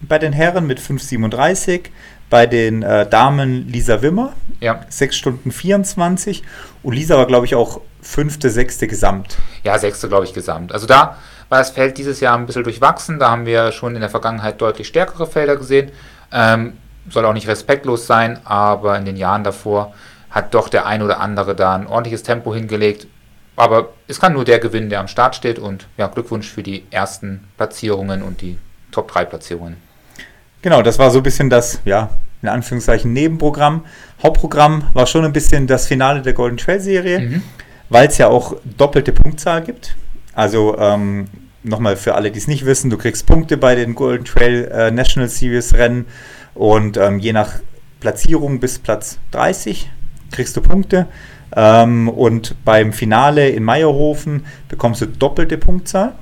[0.01, 1.85] bei den Herren mit 5,37
[2.29, 4.33] bei den äh, Damen Lisa Wimmer.
[4.59, 4.81] Ja.
[4.89, 6.43] 6 Stunden 24.
[6.83, 9.37] Und Lisa war, glaube ich, auch fünfte, sechste Gesamt.
[9.63, 10.71] Ja, sechste, glaube ich, Gesamt.
[10.71, 11.17] Also da
[11.49, 13.19] war das Feld dieses Jahr ein bisschen durchwachsen.
[13.19, 15.91] Da haben wir schon in der Vergangenheit deutlich stärkere Felder gesehen.
[16.31, 16.77] Ähm,
[17.09, 19.93] soll auch nicht respektlos sein, aber in den Jahren davor
[20.29, 23.07] hat doch der ein oder andere da ein ordentliches Tempo hingelegt.
[23.55, 25.57] Aber es kann nur der gewinnen, der am Start steht.
[25.57, 28.57] Und ja, Glückwunsch für die ersten Platzierungen und die
[28.91, 29.86] Top 3 Platzierungen.
[30.61, 32.09] Genau, das war so ein bisschen das, ja,
[32.41, 33.85] in Anführungszeichen Nebenprogramm.
[34.21, 37.41] Hauptprogramm war schon ein bisschen das Finale der Golden Trail Serie, mhm.
[37.89, 39.95] weil es ja auch doppelte Punktzahl gibt.
[40.33, 41.27] Also ähm,
[41.63, 44.91] nochmal für alle, die es nicht wissen, du kriegst Punkte bei den Golden Trail äh,
[44.91, 46.05] National Series Rennen
[46.53, 47.53] und ähm, je nach
[47.99, 49.89] Platzierung bis Platz 30
[50.31, 51.07] kriegst du Punkte.
[51.55, 56.13] Ähm, und beim Finale in Meierhofen bekommst du doppelte Punktzahl.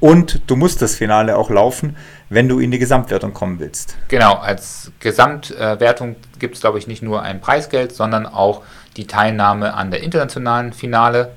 [0.00, 1.96] Und du musst das Finale auch laufen,
[2.28, 3.96] wenn du in die Gesamtwertung kommen willst.
[4.08, 8.62] Genau, als Gesamtwertung gibt es, glaube ich, nicht nur ein Preisgeld, sondern auch
[8.96, 11.32] die Teilnahme an der internationalen Finale.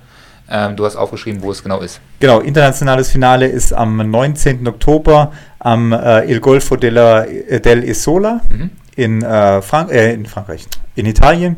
[0.50, 2.02] Ähm, du hast aufgeschrieben, wo es genau ist.
[2.19, 4.67] Genau, internationales Finale ist am 19.
[4.67, 8.72] Oktober am äh, Il Golfo della, del Isola mhm.
[8.95, 11.58] in, äh, Frank äh, in Frankreich, in Italien.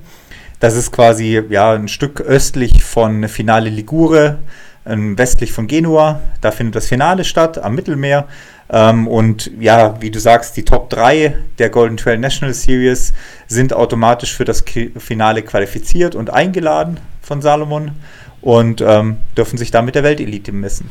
[0.60, 4.40] Das ist quasi ja, ein Stück östlich von Finale Ligure,
[4.86, 6.22] ähm, westlich von Genua.
[6.42, 8.28] Da findet das Finale statt, am Mittelmeer.
[8.70, 13.14] Ähm, und ja, wie du sagst, die Top 3 der Golden Trail National Series
[13.48, 14.64] sind automatisch für das
[14.98, 17.92] Finale qualifiziert und eingeladen von Salomon
[18.42, 20.90] und ähm, dürfen sich da mit der Weltelite messen.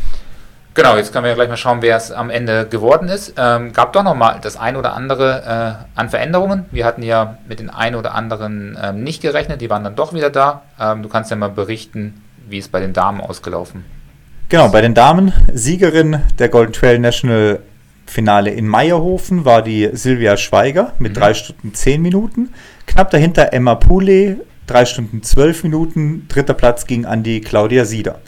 [0.74, 3.34] Genau, jetzt können wir ja gleich mal schauen, wer es am Ende geworden ist.
[3.36, 6.66] Ähm, gab doch noch mal das ein oder andere äh, an Veränderungen.
[6.70, 10.14] Wir hatten ja mit den ein oder anderen ähm, nicht gerechnet, die waren dann doch
[10.14, 10.62] wieder da.
[10.78, 13.84] Ähm, du kannst ja mal berichten, wie es bei den Damen ausgelaufen
[14.50, 17.60] Genau, bei den Damen, Siegerin der Golden Trail National
[18.06, 21.20] Finale in Meierhofen war die Silvia Schweiger mit mhm.
[21.20, 22.48] 3 Stunden 10 Minuten.
[22.88, 26.26] Knapp dahinter Emma Poulet, 3 Stunden 12 Minuten.
[26.26, 28.18] Dritter Platz ging an die Claudia Sieder,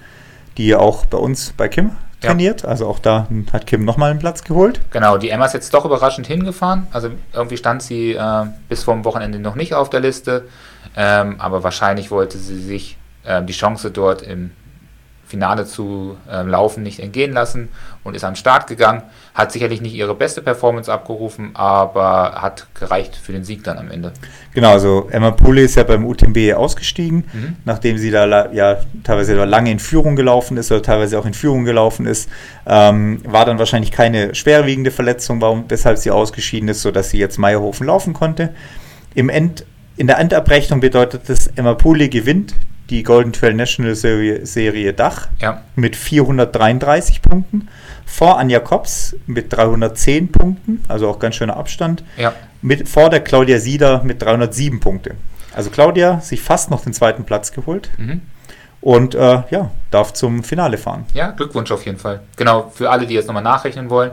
[0.58, 2.62] die auch bei uns bei Kim trainiert.
[2.62, 2.68] Ja.
[2.68, 4.78] Also auch da hat Kim nochmal einen Platz geholt.
[4.92, 6.86] Genau, die Emma ist jetzt doch überraschend hingefahren.
[6.92, 10.44] Also irgendwie stand sie äh, bis vor dem Wochenende noch nicht auf der Liste.
[10.96, 14.50] Ähm, aber wahrscheinlich wollte sie sich die Chance dort im
[15.32, 17.70] Finale zu äh, laufen nicht entgehen lassen
[18.04, 19.02] und ist an den Start gegangen.
[19.34, 23.90] Hat sicherlich nicht ihre beste Performance abgerufen, aber hat gereicht für den Sieg dann am
[23.90, 24.12] Ende.
[24.52, 27.56] Genau, also Emma Pule ist ja beim UTMB ausgestiegen, mhm.
[27.64, 31.64] nachdem sie da ja teilweise lange in Führung gelaufen ist oder teilweise auch in Führung
[31.64, 32.28] gelaufen ist.
[32.66, 37.38] Ähm, war dann wahrscheinlich keine schwerwiegende Verletzung, warum, weshalb sie ausgeschieden ist, sodass sie jetzt
[37.38, 38.54] Meierhofen laufen konnte.
[39.14, 39.64] Im End,
[39.96, 42.54] in der Endabrechnung bedeutet das, Emma Pule gewinnt
[42.90, 45.62] die Golden Trail National Serie, Serie Dach ja.
[45.76, 47.68] mit 433 Punkten.
[48.04, 52.04] Vor Anja Kops mit 310 Punkten, also auch ganz schöner Abstand.
[52.16, 52.34] Ja.
[52.60, 55.14] Mit, vor der Claudia Sieder mit 307 Punkte.
[55.54, 57.90] Also Claudia sich fast noch den zweiten Platz geholt.
[57.98, 58.22] Mhm.
[58.80, 61.06] Und äh, ja, darf zum Finale fahren.
[61.14, 62.20] Ja, Glückwunsch auf jeden Fall.
[62.36, 64.10] Genau, für alle, die jetzt nochmal nachrechnen wollen.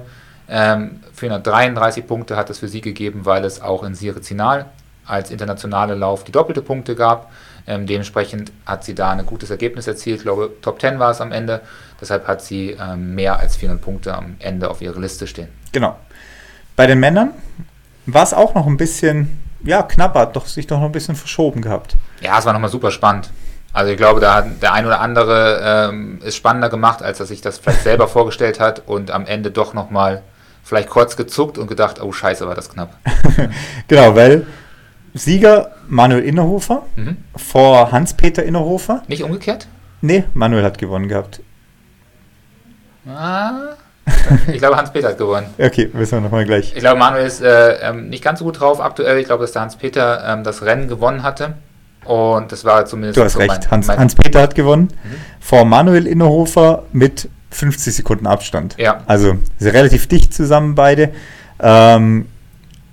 [0.47, 4.67] Ähm, 433 Punkte hat es für sie gegeben, weil es auch in Sirizinal
[5.05, 7.31] als internationale Lauf die doppelte Punkte gab.
[7.67, 10.17] Ähm, dementsprechend hat sie da ein gutes Ergebnis erzielt.
[10.17, 11.61] Ich glaube, Top 10 war es am Ende.
[12.01, 15.49] Deshalb hat sie ähm, mehr als 400 Punkte am Ende auf ihrer Liste stehen.
[15.71, 15.95] Genau.
[16.75, 17.31] Bei den Männern
[18.05, 21.61] war es auch noch ein bisschen, ja, knapper, doch sich doch noch ein bisschen verschoben
[21.61, 21.95] gehabt.
[22.21, 23.29] Ja, es war nochmal super spannend.
[23.71, 27.25] Also ich glaube, da hat der ein oder andere ähm, ist spannender gemacht, als er
[27.25, 30.23] sich das vielleicht selber vorgestellt hat und am Ende doch nochmal
[30.63, 32.95] vielleicht kurz gezuckt und gedacht, oh scheiße, war das knapp.
[33.87, 34.45] genau, weil
[35.13, 37.17] Sieger Manuel Innerhofer mhm.
[37.35, 39.03] vor Hans-Peter Innerhofer.
[39.07, 39.67] Nicht umgekehrt?
[40.01, 41.41] Nee, Manuel hat gewonnen gehabt.
[43.07, 43.75] Ah,
[44.51, 45.47] ich glaube, Hans-Peter hat gewonnen.
[45.57, 46.73] Okay, wissen wir nochmal gleich.
[46.73, 49.17] Ich glaube, Manuel ist äh, ähm, nicht ganz so gut drauf aktuell.
[49.19, 51.55] Ich glaube, dass der Hans-Peter ähm, das Rennen gewonnen hatte.
[52.05, 53.17] Und das war zumindest.
[53.17, 54.89] Du hast so recht, Hans, Hans-Peter hat gewonnen.
[55.03, 55.15] Mhm.
[55.39, 58.75] Vor Manuel Innerhofer mit 50 Sekunden Abstand.
[58.77, 59.01] Ja.
[59.05, 61.11] Also relativ dicht zusammen beide.
[61.59, 62.27] Ähm,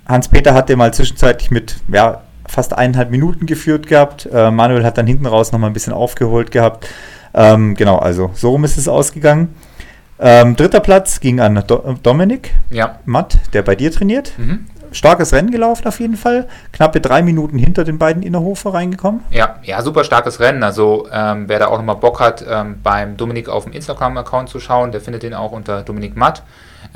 [0.07, 4.27] Hans-Peter hatte mal zwischenzeitlich mit ja, fast eineinhalb Minuten geführt gehabt.
[4.31, 6.87] Äh, Manuel hat dann hinten raus nochmal ein bisschen aufgeholt gehabt.
[7.33, 9.55] Ähm, genau, also so rum ist es ausgegangen.
[10.19, 12.99] Ähm, dritter Platz ging an Do Dominik ja.
[13.05, 14.33] Matt, der bei dir trainiert.
[14.37, 14.65] Mhm.
[14.91, 16.47] Starkes Rennen gelaufen auf jeden Fall.
[16.71, 19.21] Knappe drei Minuten hinter den beiden Innerhofer reingekommen.
[19.29, 20.63] Ja, ja, super starkes Rennen.
[20.63, 24.59] Also ähm, wer da auch nochmal Bock hat, ähm, beim Dominik auf dem Instagram-Account zu
[24.59, 26.41] schauen, der findet den auch unter Dominik Matt.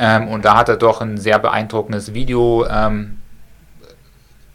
[0.02, 3.20] Ähm, und da hat er doch ein sehr beeindruckendes Video ähm,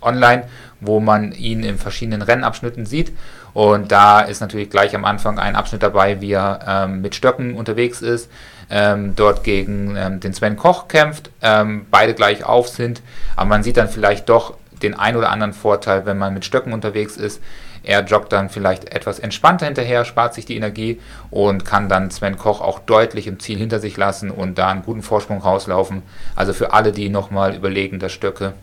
[0.03, 0.43] online,
[0.81, 3.13] wo man ihn in verschiedenen Rennabschnitten sieht.
[3.55, 7.55] Und da ist natürlich gleich am Anfang ein Abschnitt dabei, wie er ähm, mit Stöcken
[7.55, 8.29] unterwegs ist,
[8.71, 13.01] ähm, dort gegen ähm, den Sven Koch kämpft, ähm, beide gleich auf sind.
[13.37, 16.73] Aber man sieht dann vielleicht doch den ein oder anderen Vorteil, wenn man mit Stöcken
[16.73, 17.41] unterwegs ist.
[17.87, 22.37] Er joggt dann vielleicht etwas entspannter hinterher, spart sich die Energie und kann dann Sven
[22.37, 26.03] Koch auch deutlich im Ziel hinter sich lassen und da einen guten Vorsprung rauslaufen.
[26.35, 28.55] Also für alle, die nochmal überlegen, dass Stöcke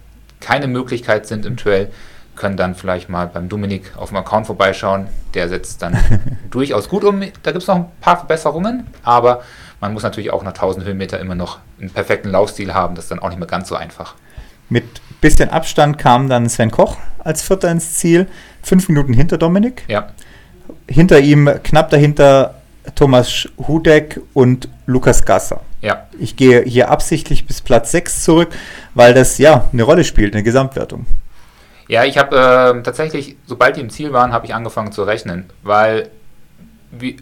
[0.42, 1.90] keine Möglichkeit sind im Trail,
[2.36, 5.08] können dann vielleicht mal beim Dominik auf dem Account vorbeischauen.
[5.36, 5.98] Der setzt dann
[6.52, 7.22] durchaus gut um.
[7.22, 9.42] Da gibt es noch ein paar Verbesserungen, aber
[9.80, 12.96] man muss natürlich auch nach 1000 Höhenmeter immer noch einen perfekten Laufstil haben.
[12.96, 14.16] Das ist dann auch nicht mehr ganz so einfach.
[14.74, 18.28] Mit bisschen Abstand kam dann Sven Koch als Vierter ins Ziel,
[18.64, 19.84] fünf Minuten hinter Dominik.
[19.88, 20.08] Ja.
[20.90, 22.56] Hinter ihm, knapp dahinter,
[22.96, 25.62] Thomas Hudek und Lukas Gasser.
[25.82, 26.08] Ja.
[26.18, 28.50] Ich gehe hier absichtlich bis Platz 6 zurück,
[28.96, 31.06] weil das ja eine Rolle spielt, eine Gesamtwertung.
[31.88, 35.52] Ja, ich habe äh, tatsächlich, sobald die im Ziel waren, habe ich angefangen zu rechnen,
[35.62, 36.10] weil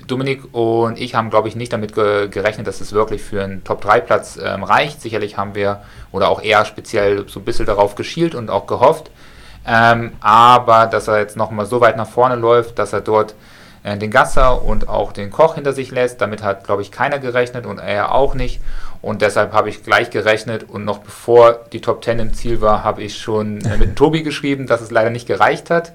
[0.07, 3.63] Dominik und ich haben, glaube ich, nicht damit ge gerechnet, dass es wirklich für einen
[3.63, 5.01] Top-3-Platz ähm, reicht.
[5.01, 5.81] Sicherlich haben wir
[6.11, 9.11] oder auch eher speziell so ein bisschen darauf geschielt und auch gehofft.
[9.65, 13.35] Ähm, aber dass er jetzt nochmal so weit nach vorne läuft, dass er dort
[13.83, 17.19] äh, den Gasser und auch den Koch hinter sich lässt, damit hat, glaube ich, keiner
[17.19, 18.59] gerechnet und er auch nicht.
[19.01, 22.83] Und deshalb habe ich gleich gerechnet und noch bevor die Top 10 im Ziel war,
[22.83, 25.93] habe ich schon äh, mit Tobi geschrieben, dass es leider nicht gereicht hat.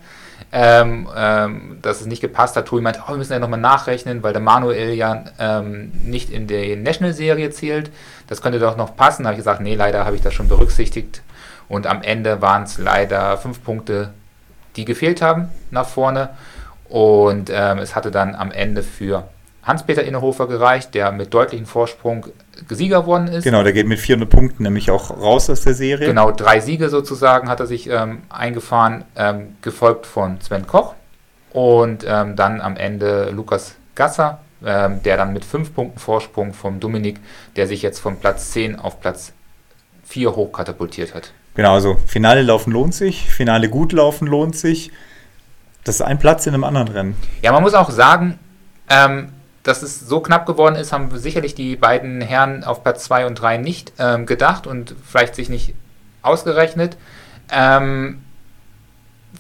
[0.53, 2.67] Ähm, ähm, dass es nicht gepasst hat.
[2.67, 6.47] Tobi meinte, oh, wir müssen ja nochmal nachrechnen, weil der Manuel ja ähm, nicht in
[6.47, 7.91] der National-Serie zählt.
[8.29, 9.25] Das könnte doch noch passen.
[9.25, 11.23] Da habe ich gesagt, nee, leider habe ich das schon berücksichtigt.
[11.69, 14.13] Und am Ende waren es leider fünf Punkte,
[14.77, 16.31] die gefehlt haben nach vorne.
[16.89, 19.29] Und ähm, es hatte dann am Ende für
[19.67, 22.27] Hans-Peter Innehofer gereicht, der mit deutlichem Vorsprung
[22.69, 23.45] Sieger geworden ist.
[23.45, 26.07] Genau, der geht mit 400 Punkten nämlich auch raus aus der Serie.
[26.07, 30.95] Genau, drei Siege sozusagen hat er sich ähm, eingefahren, ähm, gefolgt von Sven Koch
[31.53, 36.79] und ähm, dann am Ende Lukas Gasser, ähm, der dann mit fünf Punkten Vorsprung vom
[36.79, 37.19] Dominik,
[37.57, 39.33] der sich jetzt von Platz 10 auf Platz
[40.05, 41.33] 4 hochkatapultiert hat.
[41.57, 44.93] Genau, also Finale laufen lohnt sich, Finale gut laufen lohnt sich.
[45.83, 47.17] Das ist ein Platz in einem anderen Rennen.
[47.43, 48.39] Ja, man muss auch sagen,
[48.89, 49.31] ähm,
[49.67, 53.35] dass es so knapp geworden ist, haben sicherlich die beiden Herren auf Platz 2 und
[53.35, 55.75] 3 nicht ähm, gedacht und vielleicht sich nicht
[56.23, 56.97] ausgerechnet.
[57.51, 58.23] Ähm,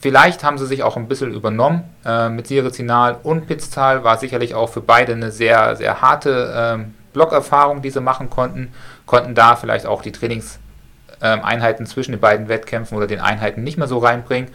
[0.00, 1.84] vielleicht haben sie sich auch ein bisschen übernommen.
[2.04, 6.94] Äh, mit Sirizinal und Pitztal war sicherlich auch für beide eine sehr, sehr harte ähm,
[7.12, 8.72] Blockerfahrung, die sie machen konnten.
[9.06, 13.86] Konnten da vielleicht auch die Trainingseinheiten zwischen den beiden Wettkämpfen oder den Einheiten nicht mehr
[13.86, 14.50] so reinbringen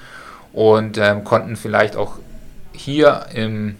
[0.52, 2.18] und ähm, konnten vielleicht auch
[2.74, 3.78] hier im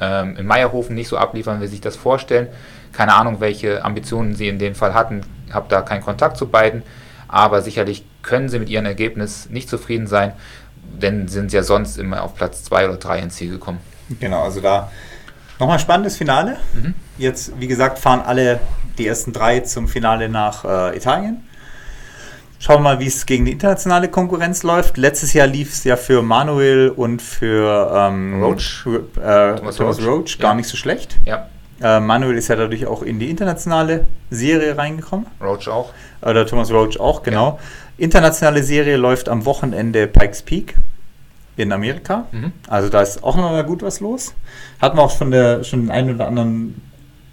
[0.00, 2.48] ähm, in Meierhofen nicht so abliefern, wie sie sich das vorstellen.
[2.92, 5.22] Keine Ahnung, welche Ambitionen sie in dem Fall hatten.
[5.46, 6.82] Ich habe da keinen Kontakt zu beiden.
[7.28, 10.32] Aber sicherlich können sie mit ihrem Ergebnis nicht zufrieden sein,
[10.82, 13.80] denn sind sie ja sonst immer auf Platz 2 oder 3 ins Ziel gekommen.
[14.20, 14.90] Genau, also da
[15.58, 16.56] nochmal spannendes Finale.
[16.74, 16.94] Mhm.
[17.18, 18.60] Jetzt, wie gesagt, fahren alle
[18.98, 21.42] die ersten drei zum Finale nach äh, Italien.
[22.64, 24.96] Schauen wir mal, wie es gegen die internationale Konkurrenz läuft.
[24.96, 30.06] Letztes Jahr lief es ja für Manuel und für ähm, Roach, äh, Thomas, Thomas Roach,
[30.06, 30.54] Roach gar ja.
[30.54, 31.18] nicht so schlecht.
[31.26, 31.50] Ja.
[31.82, 35.26] Äh, Manuel ist ja dadurch auch in die internationale Serie reingekommen.
[35.42, 35.92] Roach auch.
[36.22, 37.58] Oder Thomas Roach auch, genau.
[37.58, 37.58] Ja.
[37.98, 40.74] Internationale Serie läuft am Wochenende Pikes Peak
[41.58, 42.28] in Amerika.
[42.32, 42.52] Mhm.
[42.66, 44.32] Also da ist auch noch mal gut was los.
[44.80, 46.80] Hatten wir auch von der, schon den einen oder anderen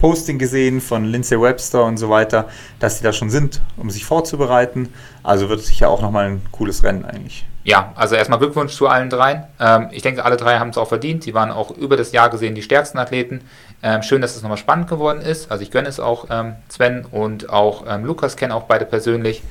[0.01, 4.03] Posting gesehen von Lindsay Webster und so weiter, dass sie da schon sind, um sich
[4.03, 4.91] vorzubereiten.
[5.21, 7.45] Also wird es sicher auch nochmal ein cooles Rennen eigentlich.
[7.63, 9.43] Ja, also erstmal Glückwunsch zu allen dreien.
[9.59, 11.23] Ähm, ich denke, alle drei haben es auch verdient.
[11.23, 13.41] Sie waren auch über das Jahr gesehen die stärksten Athleten.
[13.83, 15.51] Ähm, schön, dass es nochmal spannend geworden ist.
[15.51, 19.43] Also ich gönne es auch ähm, Sven und auch ähm, Lukas kennen auch beide persönlich.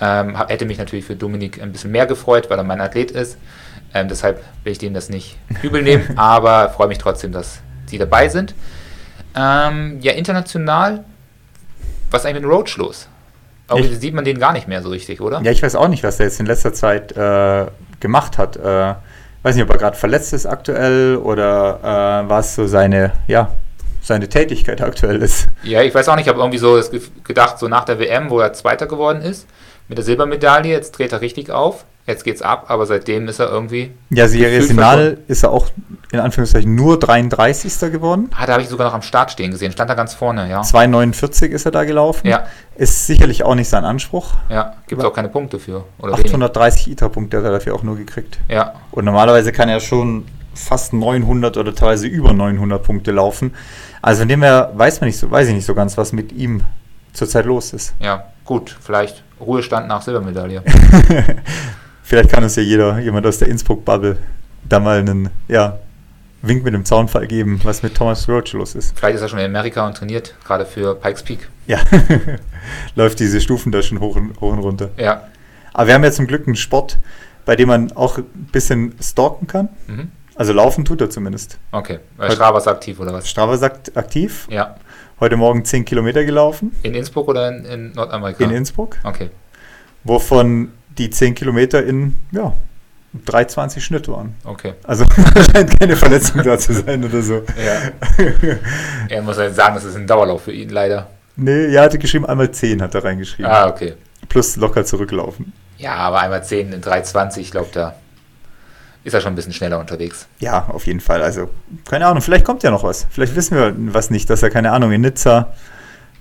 [0.00, 3.36] Ähm, hätte mich natürlich für Dominik ein bisschen mehr gefreut, weil er mein Athlet ist.
[3.92, 7.98] Ähm, deshalb will ich denen das nicht übel nehmen, aber freue mich trotzdem, dass sie
[7.98, 8.54] dabei sind.
[9.38, 11.04] Ähm, ja, international,
[12.10, 13.08] was ist eigentlich mit Roach los?
[13.70, 15.40] Irgendwie sieht man den gar nicht mehr so richtig, oder?
[15.42, 17.66] Ja, ich weiß auch nicht, was er jetzt in letzter Zeit äh,
[18.00, 18.56] gemacht hat.
[18.56, 18.94] Äh,
[19.42, 23.52] weiß nicht, ob er gerade verletzt ist aktuell oder äh, was so seine, ja,
[24.02, 25.48] seine Tätigkeit aktuell ist.
[25.62, 26.80] Ja, ich weiß auch nicht, ich habe irgendwie so
[27.24, 29.46] gedacht, so nach der WM, wo er Zweiter geworden ist,
[29.86, 33.50] mit der Silbermedaille, jetzt dreht er richtig auf jetzt geht's ab, aber seitdem ist er
[33.50, 33.92] irgendwie.
[34.10, 35.68] Ja, Serie Final ist er auch
[36.10, 37.92] in Anführungszeichen nur 33.
[37.92, 38.30] geworden.
[38.36, 40.62] Ah, da habe ich sogar noch am Start stehen gesehen, stand da ganz vorne, ja.
[40.62, 42.26] 2,49 ist er da gelaufen.
[42.26, 42.46] Ja.
[42.76, 44.34] Ist sicherlich auch nicht sein Anspruch.
[44.48, 45.84] Ja, gibt es auch keine Punkte für.
[45.98, 48.38] Oder 830 ITRA-Punkte hat er dafür auch nur gekriegt.
[48.48, 48.74] Ja.
[48.90, 53.54] Und normalerweise kann er schon fast 900 oder teilweise über 900 Punkte laufen.
[54.02, 56.32] Also von dem her weiß man nicht so, weiß ich nicht so ganz, was mit
[56.32, 56.62] ihm
[57.12, 57.94] zurzeit los ist.
[58.00, 60.62] Ja, gut, vielleicht Ruhestand nach Silbermedaille.
[62.08, 64.16] Vielleicht kann uns ja jeder, jemand aus der Innsbruck-Bubble,
[64.66, 65.78] da mal einen ja,
[66.40, 68.98] Wink mit dem Zaunfall geben, was mit Thomas Roach los ist.
[68.98, 71.50] Vielleicht ist er schon in Amerika und trainiert, gerade für Pikes Peak.
[71.66, 71.80] Ja,
[72.94, 74.88] läuft diese Stufen da schon hoch und, hoch und runter.
[74.96, 75.24] Ja.
[75.74, 76.96] Aber wir haben ja zum Glück einen Sport,
[77.44, 79.68] bei dem man auch ein bisschen stalken kann.
[79.86, 80.10] Mhm.
[80.34, 81.58] Also laufen tut er zumindest.
[81.72, 81.98] Okay.
[82.30, 83.28] Strava ist aktiv oder was?
[83.28, 84.46] Strava sagt aktiv.
[84.48, 84.76] Ja.
[85.20, 86.74] Heute Morgen 10 Kilometer gelaufen.
[86.82, 88.42] In Innsbruck oder in, in Nordamerika?
[88.42, 88.96] In Innsbruck.
[89.04, 89.28] Okay.
[90.04, 92.52] Wovon die 10 Kilometer in ja,
[93.26, 94.34] 3,20 Schnitt waren.
[94.44, 94.74] Okay.
[94.82, 95.04] Also
[95.52, 97.42] scheint keine Verletzung da zu sein oder so.
[97.56, 98.24] Ja.
[99.08, 101.08] er muss halt sagen, das ist ein Dauerlauf für ihn leider.
[101.36, 103.50] Nee, er hatte geschrieben, einmal 10 hat er reingeschrieben.
[103.50, 103.94] Ah, okay.
[104.28, 105.52] Plus locker zurücklaufen.
[105.78, 107.94] Ja, aber einmal 10 in 3,20, ich glaube, da
[109.04, 110.26] ist er schon ein bisschen schneller unterwegs.
[110.40, 111.22] Ja, auf jeden Fall.
[111.22, 111.48] Also,
[111.88, 113.06] keine Ahnung, vielleicht kommt ja noch was.
[113.10, 115.54] Vielleicht wissen wir was nicht, dass er, keine Ahnung, in Nizza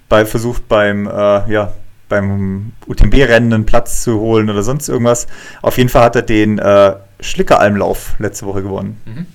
[0.08, 1.74] bei versucht beim, äh, ja,
[2.10, 5.28] beim UTMB-Rennen einen Platz zu holen oder sonst irgendwas.
[5.62, 9.02] Auf jeden Fall hat er den äh, Schlickeralmlauf letzte Woche gewonnen.
[9.06, 9.26] Mhm.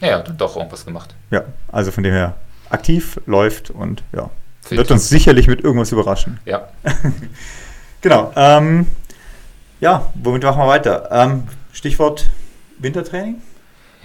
[0.00, 1.14] Ja, hat doch irgendwas gemacht.
[1.30, 2.34] Ja, also von dem her
[2.70, 4.30] aktiv, läuft und ja,
[4.62, 4.78] Fit.
[4.78, 6.38] wird uns sicherlich mit irgendwas überraschen.
[6.44, 6.68] Ja.
[8.00, 8.32] genau.
[8.36, 8.86] Ähm,
[9.80, 11.08] ja, womit machen wir weiter?
[11.10, 12.28] Ähm, Stichwort
[12.78, 13.40] Wintertraining?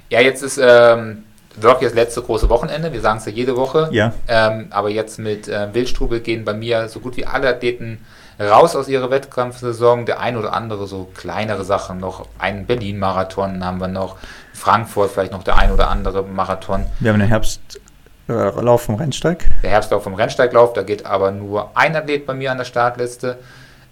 [0.10, 1.24] Ja, jetzt ist ähm,
[1.56, 2.94] wirklich das letzte große Wochenende.
[2.94, 3.90] Wir sagen es ja jede Woche.
[3.92, 4.14] Ja.
[4.28, 8.04] Ähm, aber jetzt mit äh, Wildstrubel gehen bei mir so gut wie alle Athleten
[8.40, 10.06] raus aus ihrer Wettkampfsaison.
[10.06, 12.28] Der ein oder andere so kleinere Sachen noch.
[12.40, 14.18] Einen Berlin-Marathon haben wir noch.
[14.54, 16.86] Frankfurt vielleicht noch der ein oder andere Marathon.
[17.00, 19.50] Wir haben den Herbstlauf vom Rennsteig.
[19.62, 23.38] Der Herbstlauf vom Rennsteiglauf, da geht aber nur ein Athlet bei mir an der Startliste,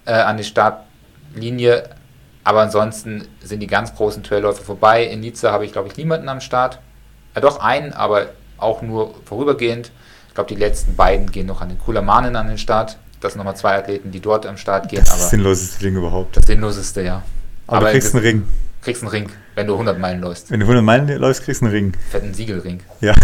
[0.04, 1.84] äh, an die Startlinie.
[2.44, 5.04] Aber ansonsten sind die ganz großen Trailläufe vorbei.
[5.04, 6.80] In Nizza habe ich, glaube ich, niemanden am Start.
[7.34, 9.90] Ja, doch einen, aber auch nur vorübergehend.
[10.28, 12.96] Ich glaube, die letzten beiden gehen noch an den Kulamanen an den Start.
[13.20, 15.00] Das sind nochmal zwei Athleten, die dort am Start gehen.
[15.04, 16.36] Das ist das sinnloseste Ding überhaupt.
[16.36, 17.22] Das sinnloseste, ja.
[17.66, 18.42] Aber, aber du kriegst einen Ring.
[18.82, 20.50] Kriegst einen Ring, wenn du 100 Meilen läufst.
[20.50, 21.92] Wenn du 100 Meilen läufst, kriegst du einen Ring.
[22.10, 22.80] Fetten Siegelring.
[23.00, 23.14] Ja.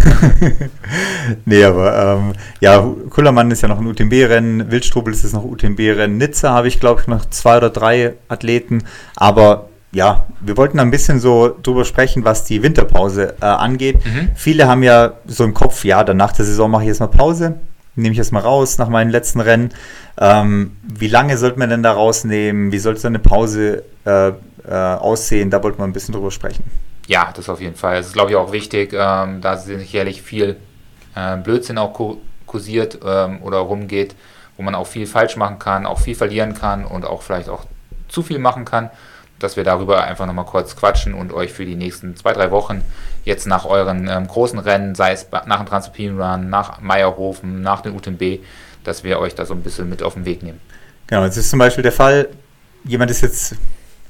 [1.45, 6.17] nee, aber ähm, ja, Kullermann ist ja noch ein UTMB-Rennen, Wildstrubel ist es noch UTMB-Rennen,
[6.17, 8.85] Nizza habe ich glaube ich noch zwei oder drei Athleten,
[9.17, 14.05] aber ja, wir wollten ein bisschen so drüber sprechen, was die Winterpause äh, angeht.
[14.05, 14.31] Mhm.
[14.35, 17.07] Viele haben ja so im Kopf, ja, dann nach der Saison mache ich jetzt mal
[17.07, 17.59] Pause,
[17.95, 19.71] nehme ich jetzt mal raus nach meinen letzten Rennen.
[20.19, 22.71] Ähm, wie lange sollte man denn da rausnehmen?
[22.71, 24.35] Wie sollte so eine Pause äh, äh,
[24.71, 25.51] aussehen?
[25.51, 26.65] Da wollten wir ein bisschen drüber sprechen.
[27.07, 27.97] Ja, das auf jeden Fall.
[27.97, 28.93] Das ist, glaube ich, auch wichtig.
[28.93, 30.57] Ähm, da sicherlich viel
[31.15, 31.99] äh, Blödsinn auch
[32.45, 34.15] kursiert ähm, oder rumgeht,
[34.59, 37.65] wo man auch viel falsch machen kann, auch viel verlieren kann und auch vielleicht auch
[38.09, 38.91] zu viel machen kann
[39.39, 42.83] dass wir darüber einfach nochmal kurz quatschen und euch für die nächsten zwei, drei Wochen
[43.25, 47.81] jetzt nach euren ähm, großen Rennen, sei es nach dem Transalpine Run, nach Meierhofen, nach
[47.81, 48.41] den UTMB,
[48.85, 50.61] dass wir euch da so ein bisschen mit auf den Weg nehmen.
[51.07, 52.29] Genau, jetzt ist zum Beispiel der Fall,
[52.85, 53.55] jemand ist jetzt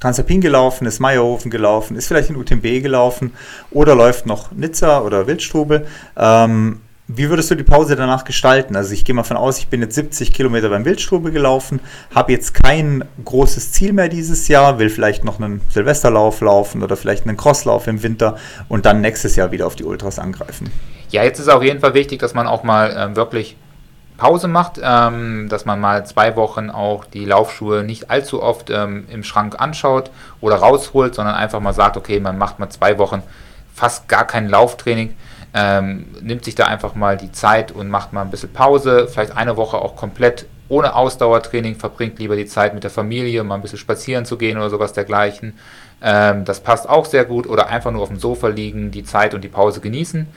[0.01, 3.33] Transalpin gelaufen, ist Meierhofen gelaufen, ist vielleicht in UTMB gelaufen
[3.71, 5.87] oder läuft noch Nizza oder Wildstrubel.
[6.17, 8.77] Ähm, wie würdest du die Pause danach gestalten?
[8.77, 11.81] Also ich gehe mal von aus, ich bin jetzt 70 Kilometer beim Wildstrube gelaufen,
[12.15, 16.99] habe jetzt kein großes Ziel mehr dieses Jahr, will vielleicht noch einen Silvesterlauf laufen oder
[16.99, 18.37] vielleicht einen Crosslauf im Winter
[18.69, 20.71] und dann nächstes Jahr wieder auf die Ultras angreifen.
[21.09, 23.57] Ja, jetzt ist auf jeden Fall wichtig, dass man auch mal ähm, wirklich
[24.19, 29.07] Pause macht, ähm, dass man mal zwei Wochen auch die Laufschuhe nicht allzu oft ähm,
[29.11, 30.11] im Schrank anschaut
[30.43, 33.23] oder rausholt, sondern einfach mal sagt, okay, man macht mal zwei Wochen
[33.75, 35.15] fast gar kein Lauftraining
[35.59, 39.37] ähm, nimmt sich da einfach mal die Zeit und macht mal ein bisschen Pause, vielleicht
[39.37, 43.63] eine Woche auch komplett ohne Ausdauertraining, verbringt lieber die Zeit mit der Familie, mal ein
[43.63, 45.59] bisschen spazieren zu gehen oder sowas dergleichen.
[46.01, 49.35] Ähm, das passt auch sehr gut oder einfach nur auf dem Sofa liegen, die Zeit
[49.35, 50.29] und die Pause genießen.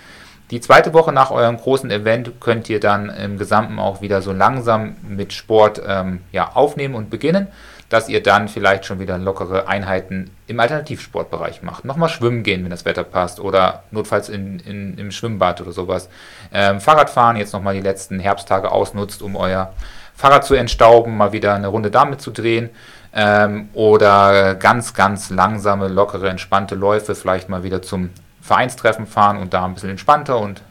[0.50, 4.34] Die zweite Woche nach eurem großen Event könnt ihr dann im Gesamten auch wieder so
[4.34, 7.48] langsam mit Sport ähm, ja, aufnehmen und beginnen
[7.92, 11.84] dass ihr dann vielleicht schon wieder lockere Einheiten im Alternativsportbereich macht.
[11.84, 16.08] Nochmal schwimmen gehen, wenn das Wetter passt oder notfalls in, in, im Schwimmbad oder sowas.
[16.54, 19.74] Ähm, Fahrradfahren jetzt nochmal die letzten Herbsttage ausnutzt, um euer
[20.16, 22.70] Fahrrad zu entstauben, mal wieder eine Runde damit zu drehen.
[23.14, 29.54] Ähm, oder ganz, ganz langsame, lockere, entspannte Läufe vielleicht mal wieder zum Vereinstreffen fahren und
[29.54, 30.62] da ein bisschen entspannter und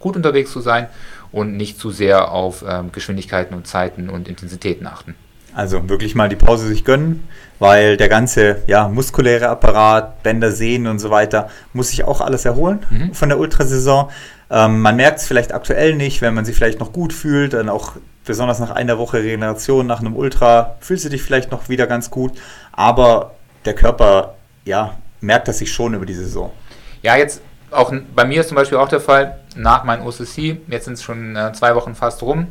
[0.00, 0.88] gut unterwegs zu sein
[1.30, 5.14] und nicht zu sehr auf ähm, Geschwindigkeiten und Zeiten und Intensitäten achten.
[5.56, 7.26] Also wirklich mal die Pause sich gönnen,
[7.58, 12.44] weil der ganze ja, muskuläre Apparat, Bänder, Sehnen und so weiter, muss sich auch alles
[12.44, 13.14] erholen mhm.
[13.14, 14.10] von der Ultrasaison.
[14.50, 17.70] Ähm, man merkt es vielleicht aktuell nicht, wenn man sich vielleicht noch gut fühlt, dann
[17.70, 17.92] auch
[18.26, 22.10] besonders nach einer Woche Regeneration, nach einem Ultra, fühlst du dich vielleicht noch wieder ganz
[22.10, 22.32] gut,
[22.72, 24.34] aber der Körper,
[24.66, 26.52] ja, merkt das sich schon über die Saison.
[27.00, 27.40] Ja, jetzt
[27.70, 31.02] auch bei mir ist zum Beispiel auch der Fall, nach meinem OCC, jetzt sind es
[31.02, 32.48] schon äh, zwei Wochen fast rum,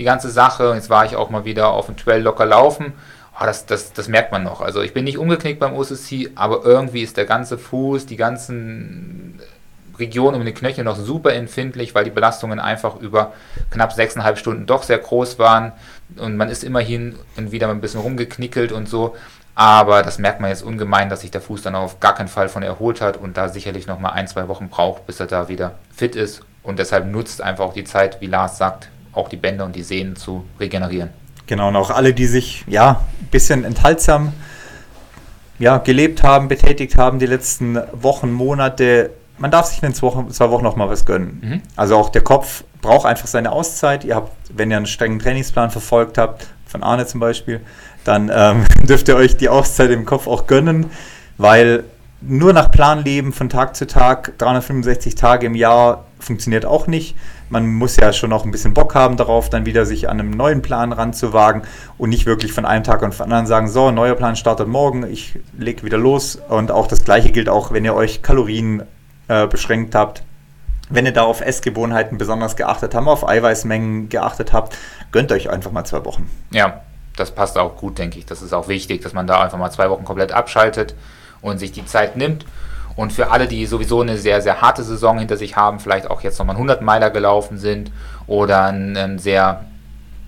[0.00, 0.72] die ganze Sache.
[0.74, 2.94] Jetzt war ich auch mal wieder auf dem Trail locker laufen.
[3.38, 4.62] Oh, das, das, das merkt man noch.
[4.62, 9.38] Also ich bin nicht umgeknickt beim OCC, aber irgendwie ist der ganze Fuß, die ganzen
[9.98, 13.34] Regionen um den Knöchel noch super empfindlich, weil die Belastungen einfach über
[13.70, 15.72] knapp sechseinhalb Stunden doch sehr groß waren.
[16.16, 19.14] Und man ist immerhin und wieder ein bisschen rumgeknickelt und so.
[19.54, 22.48] Aber das merkt man jetzt ungemein, dass sich der Fuß dann auf gar keinen Fall
[22.48, 25.48] von erholt hat und da sicherlich noch mal ein, zwei Wochen braucht, bis er da
[25.48, 26.40] wieder fit ist.
[26.62, 29.82] Und deshalb nutzt einfach auch die Zeit, wie Lars sagt, auch die Bänder und die
[29.82, 31.10] Sehnen zu regenerieren.
[31.46, 34.32] Genau, und auch alle, die sich ja ein bisschen enthaltsam
[35.58, 40.30] ja, gelebt haben, betätigt haben die letzten Wochen, Monate, man darf sich in zwei Wochen,
[40.30, 41.40] zwei Wochen noch mal was gönnen.
[41.42, 41.62] Mhm.
[41.76, 44.04] Also auch der Kopf braucht einfach seine Auszeit.
[44.04, 47.60] Ihr habt, wenn ihr einen strengen Trainingsplan verfolgt habt, von Arne zum Beispiel,
[48.04, 50.86] dann ähm, dürft ihr euch die Auszeit im Kopf auch gönnen,
[51.36, 51.84] weil
[52.22, 57.16] nur nach Plan leben von Tag zu Tag, 365 Tage im Jahr, funktioniert auch nicht.
[57.48, 60.30] Man muss ja schon noch ein bisschen Bock haben darauf, dann wieder sich an einem
[60.30, 61.62] neuen Plan ranzuwagen
[61.98, 65.10] und nicht wirklich von einem Tag auf den anderen sagen, so, neuer Plan startet morgen,
[65.10, 66.36] ich lege wieder los.
[66.48, 68.82] Und auch das gleiche gilt auch, wenn ihr euch Kalorien
[69.28, 70.22] äh, beschränkt habt.
[70.90, 74.76] Wenn ihr da auf Essgewohnheiten besonders geachtet habt, auf Eiweißmengen geachtet habt,
[75.10, 76.28] gönnt euch einfach mal zwei Wochen.
[76.50, 76.82] Ja,
[77.16, 78.26] das passt auch gut, denke ich.
[78.26, 80.94] Das ist auch wichtig, dass man da einfach mal zwei Wochen komplett abschaltet
[81.42, 82.44] und sich die Zeit nimmt.
[82.96, 86.20] Und für alle, die sowieso eine sehr, sehr harte Saison hinter sich haben, vielleicht auch
[86.22, 87.90] jetzt nochmal 100 Meiler gelaufen sind
[88.26, 89.64] oder einen, einen sehr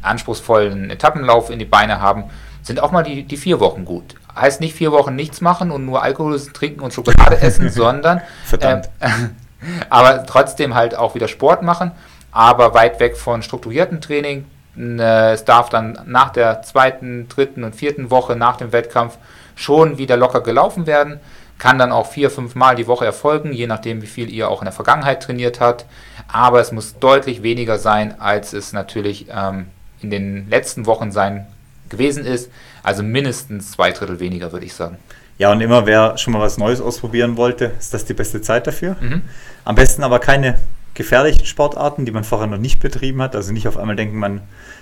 [0.01, 2.25] anspruchsvollen Etappenlauf in die Beine haben,
[2.63, 4.15] sind auch mal die, die vier Wochen gut.
[4.35, 8.89] Heißt nicht vier Wochen nichts machen und nur Alkohol trinken und Schokolade essen, sondern Verdammt.
[9.01, 9.09] äh,
[9.91, 11.91] aber trotzdem halt auch wieder Sport machen,
[12.31, 14.47] aber weit weg von strukturiertem Training.
[14.79, 19.19] Äh, Es darf dann nach der zweiten, dritten und vierten Woche nach dem Wettkampf
[19.55, 21.21] schon wieder locker gelaufen werden.
[21.59, 24.63] Kann dann auch vier, fünf Mal die Woche erfolgen, je nachdem, wie viel ihr auch
[24.63, 25.87] in der Vergangenheit trainiert habt.
[26.27, 29.67] Aber es muss deutlich weniger sein, als es natürlich ähm,
[30.01, 31.47] in den letzten Wochen sein
[31.89, 32.51] gewesen ist.
[32.83, 34.99] Also mindestens zwei Drittel weniger, würde ich sagen.
[35.39, 38.67] Ja, und immer wer schon mal was Neues ausprobieren wollte, ist das die beste Zeit
[38.67, 38.97] dafür.
[39.01, 39.23] Mhm.
[39.65, 40.59] Am besten aber keine
[40.95, 43.35] gefährlichen Sportarten, die man vorher noch nicht betrieben hat.
[43.35, 44.41] Also nicht auf einmal denken, man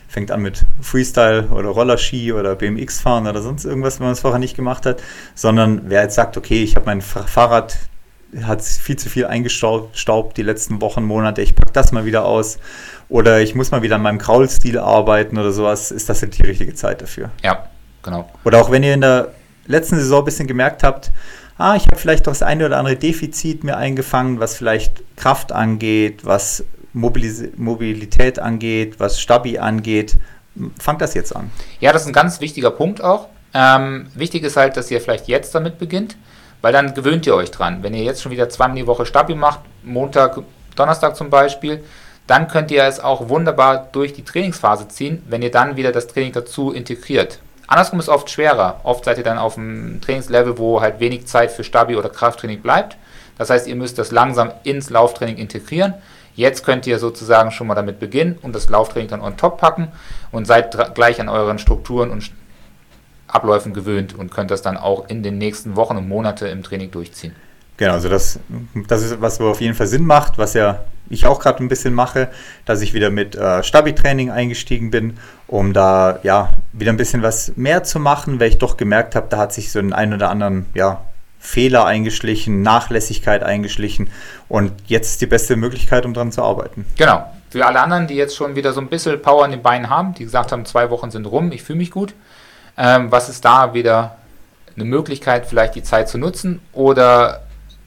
[0.09, 4.21] fängt an mit Freestyle oder Rollerski oder BMX fahren oder sonst irgendwas, wenn man es
[4.21, 5.01] vorher nicht gemacht hat,
[5.37, 7.79] sondern wer jetzt sagt, okay, ich habe mein Fa- Fahrrad,
[8.43, 12.25] hat viel zu viel eingestaubt staubt die letzten Wochen, Monate, ich packe das mal wieder
[12.25, 12.59] aus
[13.09, 16.43] oder ich muss mal wieder an meinem Kraulstil arbeiten oder sowas, ist das halt die
[16.43, 17.31] richtige Zeit dafür.
[17.43, 17.67] Ja,
[18.03, 18.29] genau.
[18.45, 19.33] Oder auch wenn ihr in der
[19.67, 21.11] letzten Saison ein bisschen gemerkt habt,
[21.61, 25.53] ah, ich habe vielleicht doch das eine oder andere Defizit mir eingefangen, was vielleicht Kraft
[25.53, 30.17] angeht, was Mobilis Mobilität angeht, was Stabi angeht,
[30.79, 31.51] fangt das jetzt an.
[31.81, 33.29] Ja, das ist ein ganz wichtiger Punkt auch.
[33.53, 36.17] Ähm, wichtig ist halt, dass ihr vielleicht jetzt damit beginnt,
[36.63, 37.83] weil dann gewöhnt ihr euch dran.
[37.83, 40.41] Wenn ihr jetzt schon wieder zweimal die Woche Stabi macht, Montag,
[40.77, 41.85] Donnerstag zum Beispiel,
[42.27, 46.07] dann könnt ihr es auch wunderbar durch die Trainingsphase ziehen, wenn ihr dann wieder das
[46.07, 47.41] Training dazu integriert.
[47.71, 48.81] Andersrum ist oft schwerer.
[48.83, 52.61] Oft seid ihr dann auf einem Trainingslevel, wo halt wenig Zeit für Stabi oder Krafttraining
[52.63, 52.97] bleibt.
[53.39, 55.95] Das heißt, ihr müsst das langsam ins Lauftraining integrieren.
[56.35, 59.87] Jetzt könnt ihr sozusagen schon mal damit beginnen und das Lauftraining dann on top packen
[60.33, 62.33] und seid gleich an euren Strukturen und
[63.29, 66.91] Abläufen gewöhnt und könnt das dann auch in den nächsten Wochen und Monate im Training
[66.91, 67.37] durchziehen.
[67.81, 68.39] Genau, also das,
[68.89, 71.69] das ist was, wo auf jeden Fall Sinn macht, was ja ich auch gerade ein
[71.69, 72.29] bisschen mache,
[72.67, 75.17] dass ich wieder mit äh, Stabi-Training eingestiegen bin,
[75.47, 79.29] um da ja wieder ein bisschen was mehr zu machen, weil ich doch gemerkt habe,
[79.31, 81.01] da hat sich so einen ein oder anderen ja,
[81.39, 84.11] Fehler eingeschlichen, Nachlässigkeit eingeschlichen
[84.51, 86.85] und jetzt ist die beste Möglichkeit, um dran zu arbeiten.
[86.99, 87.33] Genau.
[87.49, 90.13] Für alle anderen, die jetzt schon wieder so ein bisschen Power in den Beinen haben,
[90.13, 92.13] die gesagt haben, zwei Wochen sind rum, ich fühle mich gut,
[92.77, 94.19] ähm, was ist da wieder
[94.77, 97.41] eine Möglichkeit, vielleicht die Zeit zu nutzen oder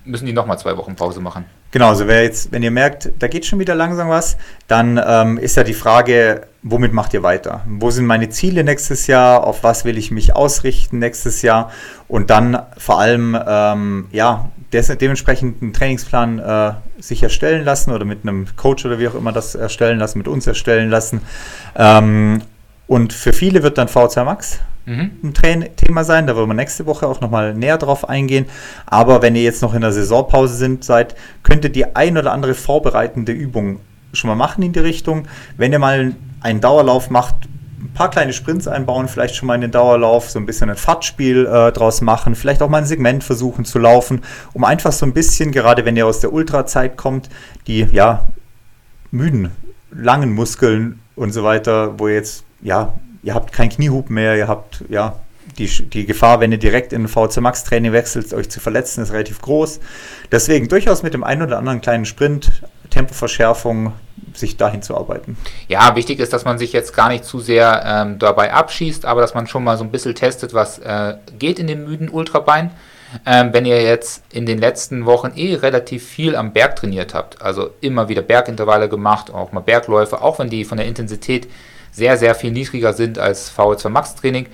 [0.06, 1.46] müssen die nochmal zwei Wochen Pause machen?
[1.72, 4.38] Genau, also wer jetzt, wenn ihr merkt, da geht schon wieder langsam was,
[4.68, 7.62] dann ähm, ist ja die Frage, womit macht ihr weiter?
[7.68, 9.44] Wo sind meine Ziele nächstes Jahr?
[9.44, 11.72] Auf was will ich mich ausrichten nächstes Jahr?
[12.08, 18.06] Und dann vor allem, ähm, ja, des, dementsprechend einen Trainingsplan äh, sich erstellen lassen oder
[18.06, 21.22] mit einem Coach oder wie auch immer das erstellen lassen, mit uns erstellen lassen.
[21.76, 22.42] Ähm,
[22.86, 25.12] und für viele wird dann VZ Max Mhm.
[25.24, 26.28] ein Thema sein.
[26.28, 28.46] Da wollen wir nächste Woche auch nochmal näher drauf eingehen.
[28.86, 32.32] Aber wenn ihr jetzt noch in der Saisonpause sind, seid, könnt ihr die ein oder
[32.32, 33.80] andere vorbereitende Übung
[34.14, 35.28] schon mal machen in die Richtung.
[35.58, 37.36] Wenn ihr mal einen Dauerlauf macht,
[37.80, 40.76] ein paar kleine Sprints einbauen, vielleicht schon mal in den Dauerlauf, so ein bisschen ein
[40.76, 44.22] Fahrtspiel äh, draus machen, vielleicht auch mal ein Segment versuchen zu laufen,
[44.54, 47.30] um einfach so ein bisschen, gerade wenn ihr aus der Ultrazeit kommt,
[47.68, 48.28] die ja
[49.12, 49.52] müden,
[49.92, 52.94] langen Muskeln und so weiter, wo ihr jetzt, ja,
[53.24, 55.16] ihr habt keinen Kniehub mehr, ihr habt, ja,
[55.58, 59.04] die, die Gefahr, wenn ihr direkt in ein VC Max Training wechselt, euch zu verletzen,
[59.04, 59.80] ist relativ groß.
[60.32, 63.94] Deswegen durchaus mit dem einen oder anderen kleinen Sprint, Tempoverschärfung,
[64.34, 65.38] sich dahin zu arbeiten.
[65.68, 69.22] Ja, wichtig ist, dass man sich jetzt gar nicht zu sehr ähm, dabei abschießt, aber
[69.22, 72.72] dass man schon mal so ein bisschen testet, was äh, geht in dem müden Ultrabein.
[73.28, 77.44] Ähm, wenn ihr jetzt in den letzten Wochen eh relativ viel am Berg trainiert habt,
[77.44, 81.48] also immer wieder Bergintervalle gemacht, auch mal Bergläufe, auch wenn die von der Intensität
[81.94, 84.48] sehr, sehr viel niedriger sind als VO2 Max Training,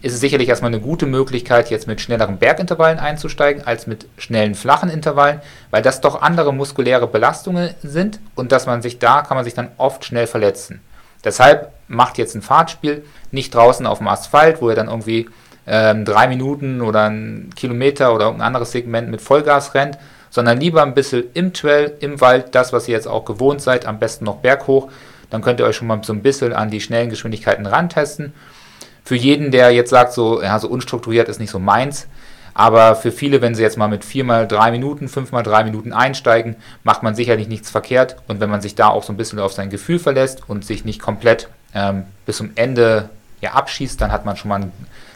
[0.00, 4.54] ist es sicherlich erstmal eine gute Möglichkeit, jetzt mit schnelleren Bergintervallen einzusteigen, als mit schnellen
[4.54, 5.40] flachen Intervallen,
[5.70, 9.54] weil das doch andere muskuläre Belastungen sind und dass man sich da, kann man sich
[9.54, 10.82] dann oft schnell verletzen.
[11.24, 15.26] Deshalb macht jetzt ein Fahrtspiel nicht draußen auf dem Asphalt, wo ihr dann irgendwie
[15.66, 20.82] ähm, drei Minuten oder einen Kilometer oder ein anderes Segment mit Vollgas rennt, sondern lieber
[20.82, 24.24] ein bisschen im Trail, im Wald, das, was ihr jetzt auch gewohnt seid, am besten
[24.24, 24.90] noch berghoch.
[25.34, 28.34] Dann könnt ihr euch schon mal so ein bisschen an die schnellen Geschwindigkeiten rantesten.
[29.04, 32.06] Für jeden, der jetzt sagt, so, ja, so unstrukturiert ist nicht so meins,
[32.54, 35.64] aber für viele, wenn sie jetzt mal mit 4 mal 3 Minuten, 5 mal 3
[35.64, 36.54] Minuten einsteigen,
[36.84, 38.14] macht man sicherlich nichts verkehrt.
[38.28, 40.84] Und wenn man sich da auch so ein bisschen auf sein Gefühl verlässt und sich
[40.84, 43.08] nicht komplett ähm, bis zum Ende
[43.40, 44.70] ja, abschießt, dann hat man schon mal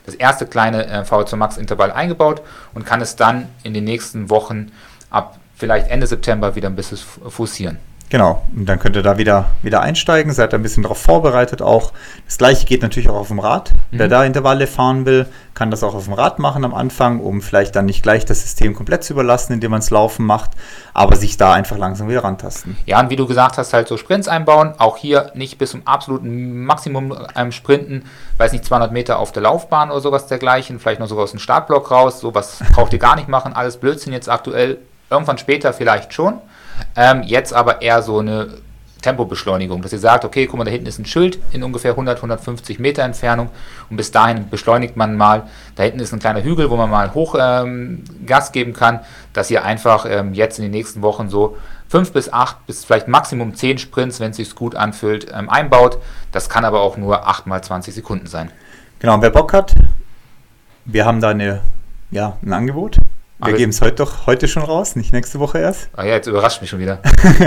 [0.05, 2.43] das erste kleine äh, VO2 Max Intervall eingebaut
[2.75, 4.73] und kann es dann in den nächsten Wochen
[5.11, 6.99] ab vielleicht Ende September wieder ein bisschen
[7.29, 7.79] forcieren.
[8.11, 11.93] Genau, und dann könnt ihr da wieder, wieder einsteigen, seid ein bisschen darauf vorbereitet auch.
[12.25, 13.73] Das gleiche geht natürlich auch auf dem Rad.
[13.91, 13.99] Mhm.
[13.99, 17.43] Wer da Intervalle fahren will, kann das auch auf dem Rad machen am Anfang, um
[17.43, 20.53] vielleicht dann nicht gleich das System komplett zu überlassen, indem man es laufen macht,
[20.95, 22.79] aber sich da einfach langsam wieder rantasten.
[22.87, 25.87] Ja, und wie du gesagt hast, halt so Sprints einbauen, auch hier nicht bis zum
[25.87, 28.05] absoluten Maximum ähm, sprinten,
[28.39, 31.41] weiß nicht, 200 Meter auf der Laufbahn oder sowas dergleichen, vielleicht noch sogar aus dem
[31.41, 34.79] Startblock raus, sowas braucht ihr gar nicht machen, alles Blödsinn jetzt aktuell,
[35.11, 36.41] irgendwann später vielleicht schon
[36.97, 38.49] ähm, jetzt aber eher so eine
[39.03, 42.17] Tempobeschleunigung, dass ihr sagt, okay, guck mal, da hinten ist ein Schild in ungefähr 100,
[42.17, 43.49] 150 Meter Entfernung
[43.91, 45.45] und bis dahin beschleunigt man mal.
[45.77, 49.01] Da hinten ist ein kleiner Hügel, wo man mal hoch ähm, Gas geben kann,
[49.33, 51.57] dass ihr einfach ähm, jetzt in den nächsten Wochen so
[51.89, 55.99] 5 bis 8 bis vielleicht Maximum 10 Sprints, wenn es sich gut anfühlt, ähm, einbaut.
[56.33, 58.51] Das kann aber auch nur 8 mal 20 Sekunden sein.
[58.99, 59.73] Genau, und wer Bock hat,
[60.85, 61.61] wir haben da eine,
[62.11, 62.97] ja, ein Angebot.
[63.45, 65.89] Wir geben es heute doch heute schon raus, nicht nächste Woche erst.
[65.95, 67.01] Ah ja, jetzt überrascht mich schon wieder.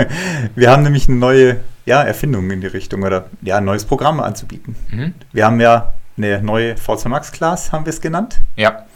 [0.54, 4.20] wir haben nämlich eine neue ja, Erfindung in die Richtung oder ja, ein neues Programm
[4.20, 4.74] anzubieten.
[4.90, 5.14] Mhm.
[5.32, 8.40] Wir haben ja eine neue VZ Max Class, haben wir es genannt.
[8.56, 8.86] Ja.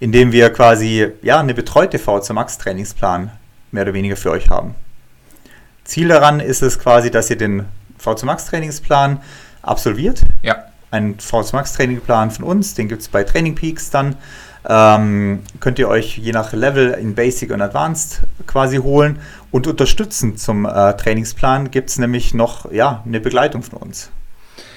[0.00, 3.30] Indem wir quasi ja eine betreute VZ Max Trainingsplan
[3.70, 4.74] mehr oder weniger für euch haben.
[5.84, 7.66] Ziel daran ist es quasi, dass ihr den
[7.98, 9.20] VZ Max Trainingsplan
[9.62, 10.22] absolviert.
[10.42, 10.64] Ja.
[10.90, 14.16] Ein VZ Max Trainingplan von uns, den gibt es bei Training Peaks dann
[14.68, 19.20] ähm, könnt ihr euch je nach Level in Basic und Advanced quasi holen.
[19.50, 24.10] Und unterstützend zum äh, Trainingsplan gibt es nämlich noch ja, eine Begleitung von uns.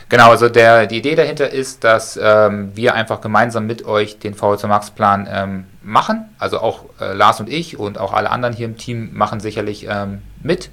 [0.10, 4.36] Genau, also der, die Idee dahinter ist, dass ähm, wir einfach gemeinsam mit euch den
[4.36, 6.26] VHC Max Plan ähm, machen.
[6.38, 9.88] Also auch äh, Lars und ich und auch alle anderen hier im Team machen sicherlich
[9.90, 10.70] ähm, mit.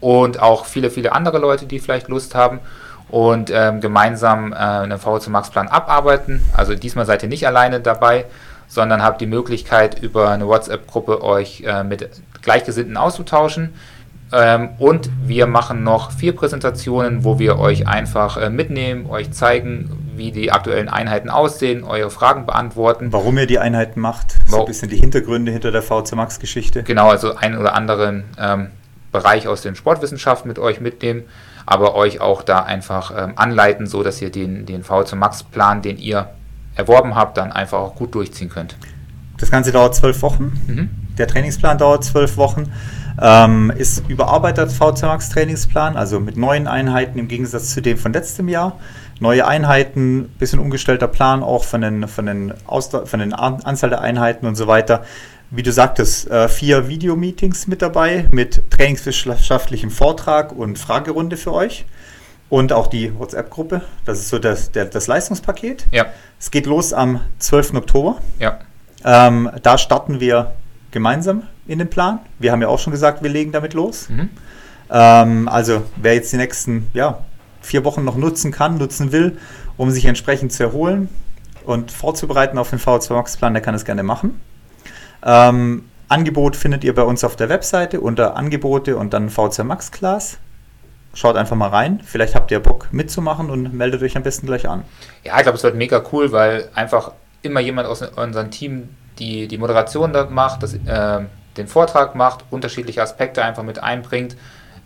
[0.00, 2.60] Und auch viele, viele andere Leute, die vielleicht Lust haben
[3.14, 6.44] und ähm, gemeinsam äh, einen VHC Max Plan abarbeiten.
[6.52, 8.24] Also diesmal seid ihr nicht alleine dabei,
[8.66, 12.10] sondern habt die Möglichkeit über eine WhatsApp-Gruppe euch äh, mit
[12.42, 13.72] Gleichgesinnten auszutauschen.
[14.32, 20.12] Ähm, und wir machen noch vier Präsentationen, wo wir euch einfach äh, mitnehmen, euch zeigen,
[20.16, 23.12] wie die aktuellen Einheiten aussehen, eure Fragen beantworten.
[23.12, 26.82] Warum ihr die Einheiten macht, so ein bisschen die Hintergründe hinter der VC Max Geschichte.
[26.82, 28.70] Genau, also einen oder anderen ähm,
[29.12, 31.22] Bereich aus den Sportwissenschaften mit euch mitnehmen
[31.66, 35.82] aber euch auch da einfach ähm, anleiten, so dass ihr den, den VZ Max Plan,
[35.82, 36.30] den ihr
[36.74, 38.76] erworben habt, dann einfach auch gut durchziehen könnt.
[39.38, 40.52] Das Ganze dauert zwölf Wochen.
[40.66, 40.90] Mhm.
[41.18, 42.72] Der Trainingsplan dauert zwölf Wochen.
[43.20, 48.12] Ähm, ist überarbeiteter VZ Max Trainingsplan, also mit neuen Einheiten im Gegensatz zu dem von
[48.12, 48.78] letztem Jahr.
[49.20, 54.00] Neue Einheiten, bisschen umgestellter Plan auch von den, von den, Ausda von den Anzahl der
[54.00, 55.04] Einheiten und so weiter
[55.50, 61.84] wie du sagtest, äh, vier Videomeetings mit dabei mit trainingswissenschaftlichem Vortrag und Fragerunde für euch.
[62.50, 63.82] Und auch die WhatsApp-Gruppe.
[64.04, 65.86] Das ist so das, der, das Leistungspaket.
[65.90, 66.06] Ja.
[66.38, 67.74] Es geht los am 12.
[67.74, 68.18] Oktober.
[68.38, 68.60] Ja.
[69.04, 70.52] Ähm, da starten wir
[70.90, 72.20] gemeinsam in den Plan.
[72.38, 74.08] Wir haben ja auch schon gesagt, wir legen damit los.
[74.08, 74.30] Mhm.
[74.90, 77.18] Ähm, also wer jetzt die nächsten ja,
[77.60, 79.38] vier Wochen noch nutzen kann, nutzen will,
[79.76, 81.08] um sich entsprechend zu erholen
[81.64, 84.40] und vorzubereiten auf den VO2 Max Plan, der kann es gerne machen.
[85.24, 89.90] Ähm, Angebot findet ihr bei uns auf der Webseite unter Angebote und dann VC Max
[89.90, 90.38] Class.
[91.14, 92.00] Schaut einfach mal rein.
[92.04, 94.84] Vielleicht habt ihr Bock mitzumachen und meldet euch am besten gleich an.
[95.22, 97.12] Ja, ich glaube, es wird mega cool, weil einfach
[97.42, 101.20] immer jemand aus unserem Team die, die Moderation macht, das, äh,
[101.56, 104.36] den Vortrag macht, unterschiedliche Aspekte einfach mit einbringt.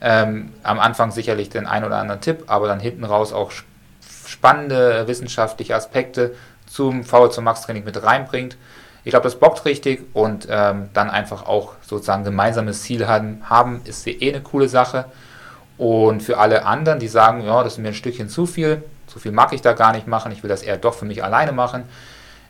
[0.01, 3.51] Ähm, am Anfang sicherlich den einen oder anderen Tipp, aber dann hinten raus auch
[4.27, 6.35] spannende wissenschaftliche Aspekte
[6.67, 8.57] zum VO2 Max Training mit reinbringt.
[9.05, 13.81] Ich glaube, das bockt richtig und ähm, dann einfach auch sozusagen gemeinsames Ziel haben, haben,
[13.85, 15.07] ist eh eine coole Sache.
[15.79, 19.21] Und für alle anderen, die sagen, ja, das ist mir ein Stückchen zu viel, so
[19.21, 21.53] viel mag ich da gar nicht machen, ich will das eher doch für mich alleine
[21.53, 21.85] machen,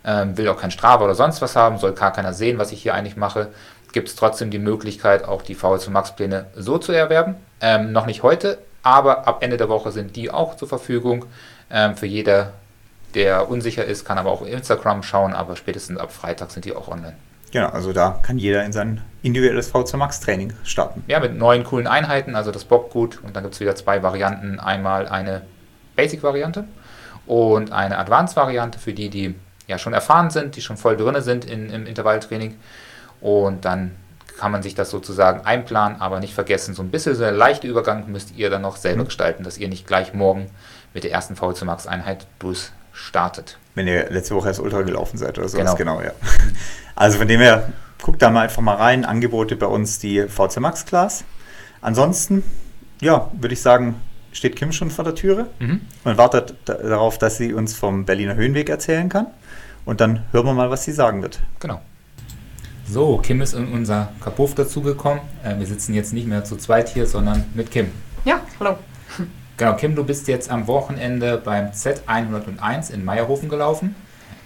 [0.04, 2.82] ähm, will auch kein Strava oder sonst was haben, soll gar keiner sehen, was ich
[2.82, 3.48] hier eigentlich mache,
[3.92, 7.36] gibt es trotzdem die Möglichkeit, auch die VL2 Max Pläne so zu erwerben.
[7.60, 11.26] Ähm, noch nicht heute, aber ab Ende der Woche sind die auch zur Verfügung
[11.70, 12.52] ähm, für jeder
[13.14, 16.88] der unsicher ist, kann aber auch Instagram schauen, aber spätestens ab Freitag sind die auch
[16.88, 17.16] online.
[17.50, 21.02] Genau, also da kann jeder in sein individuelles V2 Max Training starten.
[21.06, 24.02] Ja, mit neuen coolen Einheiten, also das bockt gut und dann gibt es wieder zwei
[24.02, 24.60] Varianten.
[24.60, 25.42] Einmal eine
[25.96, 26.64] Basic-Variante
[27.26, 29.34] und eine Advanced-Variante für die, die
[29.66, 32.56] ja schon erfahren sind, die schon voll drin sind in, im Intervalltraining.
[33.20, 33.96] Und dann
[34.38, 37.66] kann man sich das sozusagen einplanen, aber nicht vergessen, so ein bisschen so ein leichter
[37.66, 39.06] Übergang müsst ihr dann noch selber mhm.
[39.06, 40.46] gestalten, dass ihr nicht gleich morgen
[40.94, 43.58] mit der ersten V2 Max Einheit durch startet.
[43.74, 45.96] Wenn ihr letzte Woche erst Ultra gelaufen seid oder sowas, genau.
[45.96, 46.12] genau, ja.
[46.96, 47.72] Also von dem her,
[48.02, 49.04] guckt da mal einfach mal rein.
[49.04, 51.24] Angebote bei uns die VC Max Class.
[51.80, 52.42] Ansonsten,
[53.00, 54.00] ja, würde ich sagen,
[54.32, 55.80] steht Kim schon vor der Türe mhm.
[56.02, 59.28] und wartet darauf, dass sie uns vom Berliner Höhenweg erzählen kann.
[59.84, 61.40] Und dann hören wir mal, was sie sagen wird.
[61.60, 61.80] Genau.
[62.90, 65.20] So, Kim ist in unser Kapuff dazugekommen.
[65.44, 67.92] Äh, wir sitzen jetzt nicht mehr zu zweit hier, sondern mit Kim.
[68.24, 68.76] Ja, hallo.
[69.58, 73.96] Genau, Kim, du bist jetzt am Wochenende beim Z101 in Meierhofen gelaufen.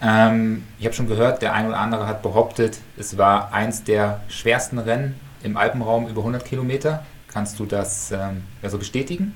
[0.01, 4.23] Ähm, ich habe schon gehört, der ein oder andere hat behauptet, es war eins der
[4.29, 7.05] schwersten Rennen im Alpenraum über 100 Kilometer.
[7.31, 9.35] Kannst du das ähm, ja, so bestätigen?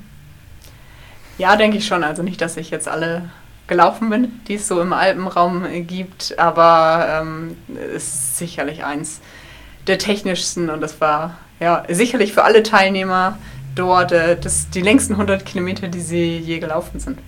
[1.37, 2.05] Ja, denke ich schon.
[2.05, 3.29] Also nicht, dass ich jetzt alle
[3.67, 7.57] gelaufen bin, die es so im Alpenraum gibt, aber ähm,
[7.95, 9.21] ist sicherlich eins
[9.87, 13.37] der technischsten und das war ja sicherlich für alle Teilnehmer
[13.77, 17.19] dort äh, das, die längsten 100 Kilometer, die sie je gelaufen sind.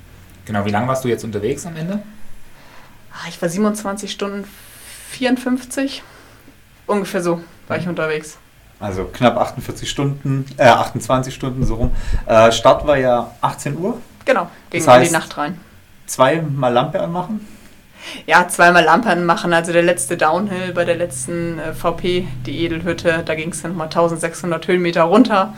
[0.45, 2.03] Genau, wie lange warst du jetzt unterwegs am Ende?
[3.13, 4.45] Ah, ich war 27 Stunden
[5.11, 6.03] 54,
[6.87, 7.91] ungefähr so war ich mhm.
[7.91, 8.39] unterwegs.
[8.81, 11.91] Also knapp 48 Stunden, äh 28 Stunden so rum.
[12.27, 14.01] Äh, Start war ja 18 Uhr.
[14.25, 15.59] Genau, ging das heißt, in die Nacht rein
[16.09, 17.47] zweimal Lampe anmachen?
[18.27, 19.53] Ja, zweimal Lampe anmachen.
[19.53, 23.73] Also der letzte Downhill bei der letzten äh, VP, die Edelhütte, da ging es dann
[23.73, 25.55] nochmal 1600 Höhenmeter runter.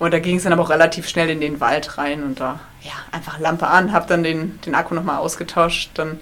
[0.00, 2.58] Und da ging es dann aber auch relativ schnell in den Wald rein und da,
[2.80, 6.18] ja, einfach Lampe an, hab dann den, den Akku nochmal ausgetauscht, dann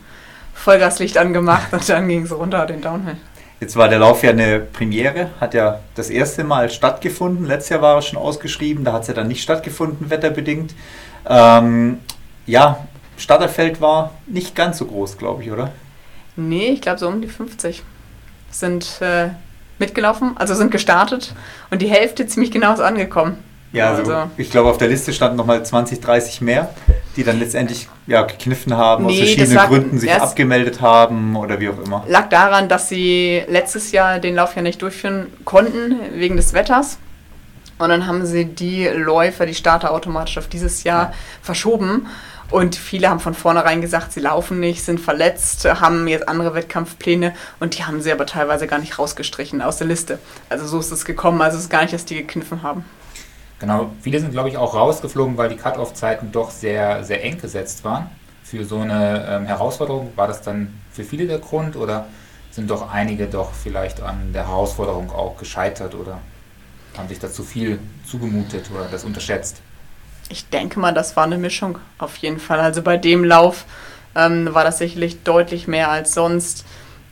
[0.53, 3.17] Vollgaslicht angemacht und dann ging es runter, den Downhill.
[3.61, 7.47] Jetzt war der Lauf ja eine Premiere, hat ja das erste Mal stattgefunden.
[7.47, 10.75] Letztes Jahr war er schon ausgeschrieben, da hat es ja dann nicht stattgefunden, wetterbedingt.
[11.29, 12.01] Ähm,
[12.47, 12.85] ja,
[13.17, 15.71] Starterfeld war nicht ganz so groß, glaube ich, oder?
[16.35, 17.85] Nee, ich glaube so um die 50
[18.51, 19.29] sind äh,
[19.79, 21.33] mitgelaufen, also sind gestartet
[21.71, 23.39] und die Hälfte ziemlich genau ist angekommen.
[23.73, 26.75] Ja, also, ich glaube auf der Liste standen nochmal 20, 30 mehr,
[27.17, 31.61] die dann letztendlich ja, gekniffen haben, nee, aus verschiedenen lag, Gründen sich abgemeldet haben oder
[31.61, 32.05] wie auch immer.
[32.09, 36.99] Lag daran, dass sie letztes Jahr den Lauf ja nicht durchführen konnten wegen des Wetters.
[37.79, 41.13] Und dann haben sie die Läufer, die Starter automatisch auf dieses Jahr ja.
[41.43, 42.09] verschoben.
[42.51, 47.35] Und viele haben von vornherein gesagt, sie laufen nicht, sind verletzt, haben jetzt andere Wettkampfpläne
[47.61, 50.19] und die haben sie aber teilweise gar nicht rausgestrichen aus der Liste.
[50.49, 52.87] Also so ist es gekommen, also es ist gar nicht, dass die gekniffen haben.
[53.59, 57.85] Genau, viele sind, glaube ich, auch rausgeflogen, weil die Cut-Off-Zeiten doch sehr, sehr eng gesetzt
[57.85, 58.09] waren.
[58.45, 62.07] Für so eine ähm, Herausforderung war das dann für viele der Grund oder
[62.51, 66.19] sind doch einige doch vielleicht an der Herausforderung auch gescheitert oder
[66.97, 69.61] haben sich da zu viel zugemutet oder das unterschätzt?
[70.29, 72.61] Ich denke mal, das war eine Mischung auf jeden Fall.
[72.61, 73.65] Also bei dem Lauf
[74.15, 76.65] ähm, war das sicherlich deutlich mehr als sonst.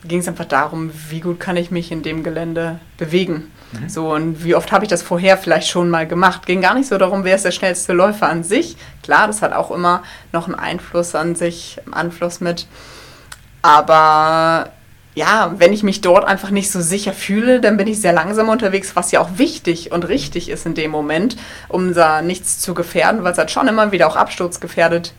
[0.03, 3.51] Ging es einfach darum, wie gut kann ich mich in dem Gelände bewegen.
[3.71, 3.89] Mhm.
[3.89, 6.45] So, und wie oft habe ich das vorher vielleicht schon mal gemacht?
[6.45, 8.77] Ging gar nicht so darum, wer ist der schnellste Läufer an sich.
[9.03, 12.67] Klar, das hat auch immer noch einen Einfluss an sich, Einfluss mit.
[13.61, 14.71] Aber
[15.15, 18.49] ja, wenn ich mich dort einfach nicht so sicher fühle, dann bin ich sehr langsam
[18.49, 21.37] unterwegs, was ja auch wichtig und richtig ist in dem Moment,
[21.69, 25.13] um da nichts zu gefährden, weil es halt schon immer wieder auch absturzgefährdet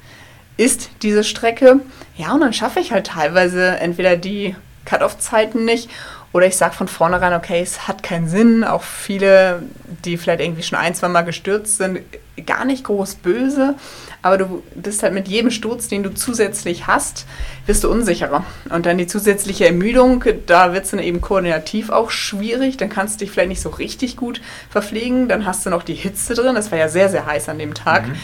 [0.56, 1.80] ist, diese Strecke.
[2.16, 5.90] Ja, und dann schaffe ich halt teilweise entweder die Cut-Off-Zeiten nicht
[6.32, 8.64] oder ich sage von vornherein, okay, es hat keinen Sinn.
[8.64, 9.62] Auch viele,
[10.04, 12.00] die vielleicht irgendwie schon ein, zwei Mal gestürzt sind,
[12.46, 13.74] gar nicht groß böse
[14.20, 17.26] aber du bist halt mit jedem Sturz, den du zusätzlich hast,
[17.66, 18.44] wirst du unsicherer.
[18.68, 22.76] Und dann die zusätzliche Ermüdung, da wird es dann eben koordinativ auch schwierig.
[22.76, 25.28] Dann kannst du dich vielleicht nicht so richtig gut verpflegen.
[25.28, 26.56] Dann hast du noch die Hitze drin.
[26.56, 28.08] Das war ja sehr, sehr heiß an dem Tag.
[28.08, 28.14] Mhm.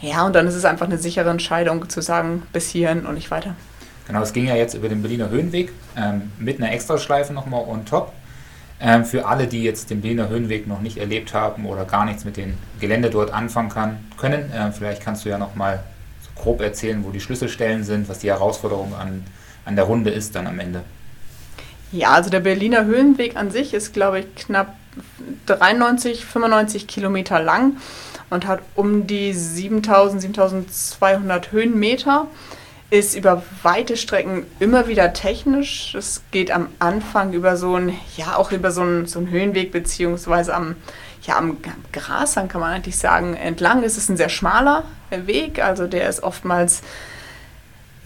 [0.00, 3.30] Ja, und dann ist es einfach eine sichere Entscheidung zu sagen, bis hierhin und nicht
[3.30, 3.56] weiter.
[4.08, 7.84] Genau, es ging ja jetzt über den Berliner Höhenweg ähm, mit einer Extraschleife nochmal on
[7.84, 8.12] top.
[8.80, 12.24] Ähm, für alle, die jetzt den Berliner Höhenweg noch nicht erlebt haben oder gar nichts
[12.24, 15.82] mit dem Gelände dort anfangen kann, können, äh, vielleicht kannst du ja noch mal
[16.22, 19.24] so grob erzählen, wo die Schlüsselstellen sind, was die Herausforderung an,
[19.64, 20.82] an der Runde ist dann am Ende.
[21.92, 24.74] Ja, also der Berliner Höhenweg an sich ist, glaube ich, knapp
[25.46, 27.76] 93, 95 Kilometer lang
[28.30, 32.26] und hat um die 7000, 7200 Höhenmeter
[32.90, 35.94] ist über weite Strecken immer wieder technisch.
[35.94, 40.54] Es geht am Anfang über so ein, ja, auch über so einen, so Höhenweg, beziehungsweise
[40.54, 40.76] am,
[41.22, 41.58] ja, am
[41.92, 43.82] Grashang kann man eigentlich sagen, entlang.
[43.82, 46.82] Es ist ein sehr schmaler Weg, also der ist oftmals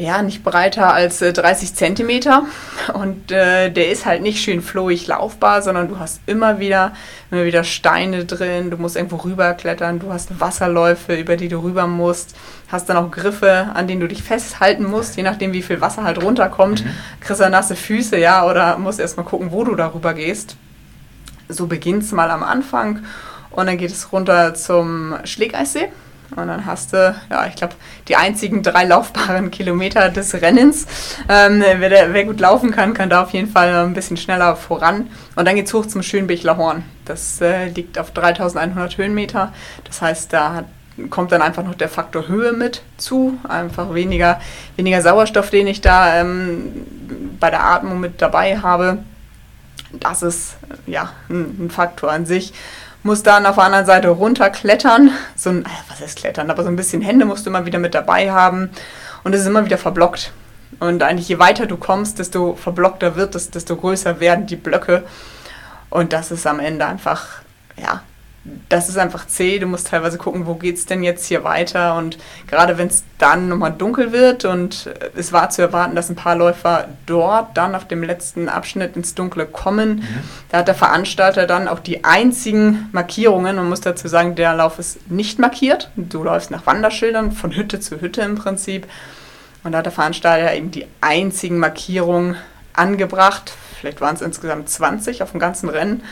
[0.02, 2.44] ja, nicht breiter als äh, 30 Zentimeter.
[2.92, 6.92] Und äh, der ist halt nicht schön flowig laufbar, sondern du hast immer wieder,
[7.30, 11.86] immer wieder Steine drin, du musst irgendwo rüberklettern, du hast Wasserläufe, über die du rüber
[11.86, 12.36] musst,
[12.68, 16.04] hast dann auch Griffe, an denen du dich festhalten musst, je nachdem wie viel Wasser
[16.04, 16.90] halt runterkommt, mhm.
[17.20, 20.56] kriegst du nasse Füße, ja, oder musst erstmal gucken, wo du darüber gehst.
[21.48, 23.04] So beginnt es mal am Anfang.
[23.50, 25.88] Und dann geht es runter zum Schlägeissee
[26.36, 27.74] und dann hast du, ja, ich glaube,
[28.08, 30.86] die einzigen drei laufbaren Kilometer des Rennens.
[31.28, 34.56] Ähm, wer, der, wer, gut laufen kann, kann da auf jeden Fall ein bisschen schneller
[34.56, 35.10] voran.
[35.36, 36.84] Und dann geht es hoch zum Schönbichler Horn.
[37.04, 39.52] Das äh, liegt auf 3100 Höhenmeter.
[39.84, 40.64] Das heißt, da hat,
[41.10, 43.38] kommt dann einfach noch der Faktor Höhe mit zu.
[43.48, 44.40] Einfach weniger,
[44.76, 46.86] weniger Sauerstoff, den ich da ähm,
[47.38, 48.98] bei der Atmung mit dabei habe.
[49.92, 50.56] Das ist
[50.86, 52.54] ja ein, ein Faktor an sich
[53.02, 55.10] muss dann auf der anderen Seite runterklettern.
[55.34, 56.50] So ein, äh, was heißt klettern?
[56.50, 58.70] Aber so ein bisschen Hände musst du immer wieder mit dabei haben.
[59.24, 60.32] Und es ist immer wieder verblockt.
[60.80, 65.04] Und eigentlich je weiter du kommst, desto verblockter wird es, desto größer werden die Blöcke.
[65.90, 67.42] Und das ist am Ende einfach,
[67.76, 68.02] ja,
[68.68, 69.58] das ist einfach zäh.
[69.60, 71.96] Du musst teilweise gucken, wo geht es denn jetzt hier weiter.
[71.96, 72.18] Und
[72.48, 76.34] gerade wenn es dann nochmal dunkel wird und es war zu erwarten, dass ein paar
[76.34, 80.04] Läufer dort dann auf dem letzten Abschnitt ins Dunkle kommen, mhm.
[80.50, 83.56] da hat der Veranstalter dann auch die einzigen Markierungen.
[83.56, 85.90] Man muss dazu sagen, der Lauf ist nicht markiert.
[85.96, 88.88] Du läufst nach Wanderschildern von Hütte zu Hütte im Prinzip.
[89.62, 92.36] Und da hat der Veranstalter eben die einzigen Markierungen
[92.72, 93.52] angebracht.
[93.78, 96.02] Vielleicht waren es insgesamt 20 auf dem ganzen Rennen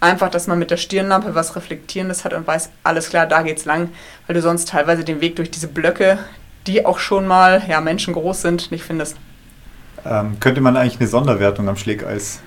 [0.00, 3.64] Einfach, dass man mit der Stirnlampe was Reflektierendes hat und weiß, alles klar, da geht's
[3.64, 3.90] lang,
[4.26, 6.18] weil du sonst teilweise den Weg durch diese Blöcke,
[6.66, 9.16] die auch schon mal ja, menschengroß sind, nicht findest.
[10.04, 12.40] Ähm, könnte man eigentlich eine Sonderwertung am Schlägeis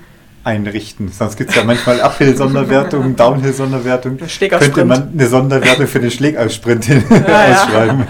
[0.44, 1.08] einrichten.
[1.08, 4.18] Sonst gibt es ja manchmal Uphill-Sonderwertung, Downhill-Sonderwertung.
[4.18, 8.00] Könnte man eine Sonderwertung für den Schlägeissprint ja, ausschreiben.
[8.00, 8.06] Ja.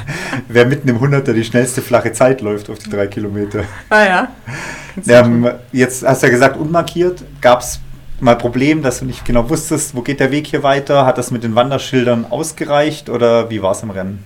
[0.49, 3.65] Wer mitten im Hunderter die schnellste flache Zeit läuft auf die drei Kilometer.
[3.91, 4.29] Ah ja.
[5.07, 7.23] Ähm, jetzt hast du ja gesagt, unmarkiert.
[7.41, 7.81] Gab es
[8.23, 11.05] mal Problem, dass du nicht genau wusstest, wo geht der Weg hier weiter?
[11.05, 14.25] Hat das mit den Wanderschildern ausgereicht oder wie war es im Rennen?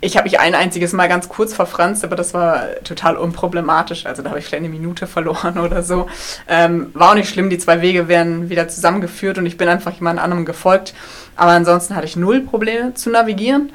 [0.00, 4.06] Ich habe mich ein einziges Mal ganz kurz verfranst, aber das war total unproblematisch.
[4.06, 6.06] Also da habe ich vielleicht eine Minute verloren oder so.
[6.48, 9.92] Ähm, war auch nicht schlimm, die zwei Wege werden wieder zusammengeführt und ich bin einfach
[9.92, 10.94] jemand anderem gefolgt.
[11.34, 13.72] Aber ansonsten hatte ich null Probleme zu navigieren.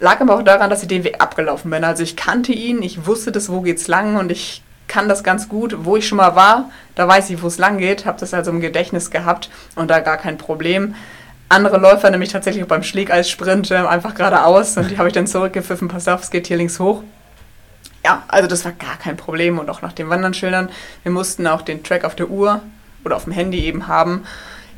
[0.00, 1.84] Lag aber auch daran, dass ich den Weg abgelaufen bin.
[1.84, 5.48] Also ich kannte ihn, ich wusste das, wo geht's lang und ich kann das ganz
[5.48, 8.34] gut, wo ich schon mal war, da weiß ich, wo es lang geht, habe das
[8.34, 10.96] also im Gedächtnis gehabt und da gar kein Problem.
[11.48, 15.86] Andere Läufer nämlich tatsächlich beim Schlägeissprint äh, einfach geradeaus und die habe ich dann zurückgepfiffen,
[15.86, 17.04] pass auf, es geht hier links hoch.
[18.04, 20.70] Ja, also das war gar kein Problem und auch nach den Wandernschildern.
[21.04, 22.60] Wir mussten auch den Track auf der Uhr
[23.04, 24.24] oder auf dem Handy eben haben.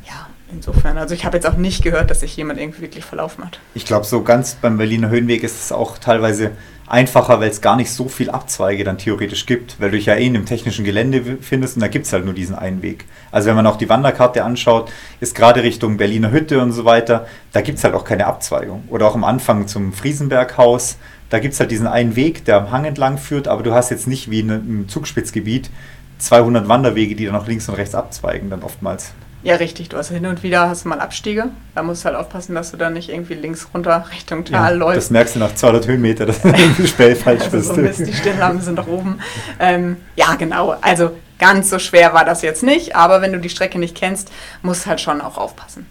[0.07, 3.43] Ja, insofern, also ich habe jetzt auch nicht gehört, dass sich jemand irgendwie wirklich verlaufen
[3.43, 3.59] hat.
[3.73, 6.51] Ich glaube, so ganz beim Berliner Höhenweg ist es auch teilweise
[6.93, 10.13] einfacher, weil es gar nicht so viel Abzweige dann theoretisch gibt, weil du dich ja
[10.13, 13.05] eh in einem technischen Gelände findest und da gibt es halt nur diesen einen Weg.
[13.31, 17.25] Also wenn man auch die Wanderkarte anschaut, ist gerade Richtung Berliner Hütte und so weiter,
[17.51, 18.83] da gibt es halt auch keine Abzweigung.
[18.89, 20.97] Oder auch am Anfang zum Friesenberghaus,
[21.31, 23.89] da gibt es halt diesen einen Weg, der am Hang entlang führt, aber du hast
[23.89, 25.71] jetzt nicht wie in einem Zugspitzgebiet
[26.19, 29.13] 200 Wanderwege, die dann noch links und rechts abzweigen, dann oftmals.
[29.43, 29.89] Ja, richtig.
[29.89, 31.49] Du hast hin und wieder hast du mal Abstiege.
[31.75, 34.77] Da musst du halt aufpassen, dass du dann nicht irgendwie links runter Richtung Tal ja,
[34.77, 34.97] läufst.
[34.97, 37.67] Das merkst du nach 200 Höhenmeter, dass du irgendwie schnell falsch also bist.
[37.67, 39.19] So Mist, die Stirnlampen sind doch oben.
[39.59, 40.75] Ähm, ja, genau.
[40.79, 42.95] Also ganz so schwer war das jetzt nicht.
[42.95, 44.31] Aber wenn du die Strecke nicht kennst,
[44.61, 45.87] musst du halt schon auch aufpassen.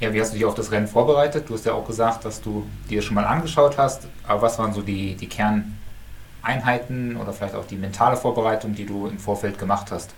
[0.00, 1.48] Ja, wie hast du dich auf das Rennen vorbereitet?
[1.48, 4.08] Du hast ja auch gesagt, dass du dir schon mal angeschaut hast.
[4.26, 9.06] Aber was waren so die, die Kerneinheiten oder vielleicht auch die mentale Vorbereitung, die du
[9.06, 10.10] im Vorfeld gemacht hast?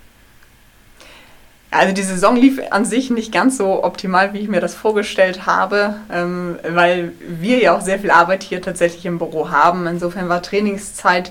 [1.72, 5.46] Also die Saison lief an sich nicht ganz so optimal, wie ich mir das vorgestellt
[5.46, 9.86] habe, ähm, weil wir ja auch sehr viel Arbeit hier tatsächlich im Büro haben.
[9.86, 11.30] Insofern war Trainingszeit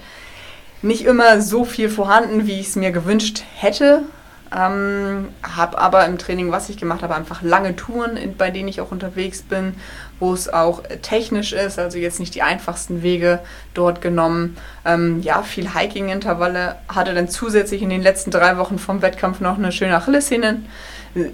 [0.81, 4.03] nicht immer so viel vorhanden, wie ich es mir gewünscht hätte.
[4.55, 8.67] Ähm, habe aber im Training, was ich gemacht habe, einfach lange Touren, in, bei denen
[8.67, 9.75] ich auch unterwegs bin,
[10.19, 13.39] wo es auch technisch ist, also jetzt nicht die einfachsten Wege
[13.73, 14.57] dort genommen.
[14.85, 19.57] Ähm, ja, viel Hiking-Intervalle, hatte dann zusätzlich in den letzten drei Wochen vom Wettkampf noch
[19.57, 20.65] eine schöne Achillessehnen.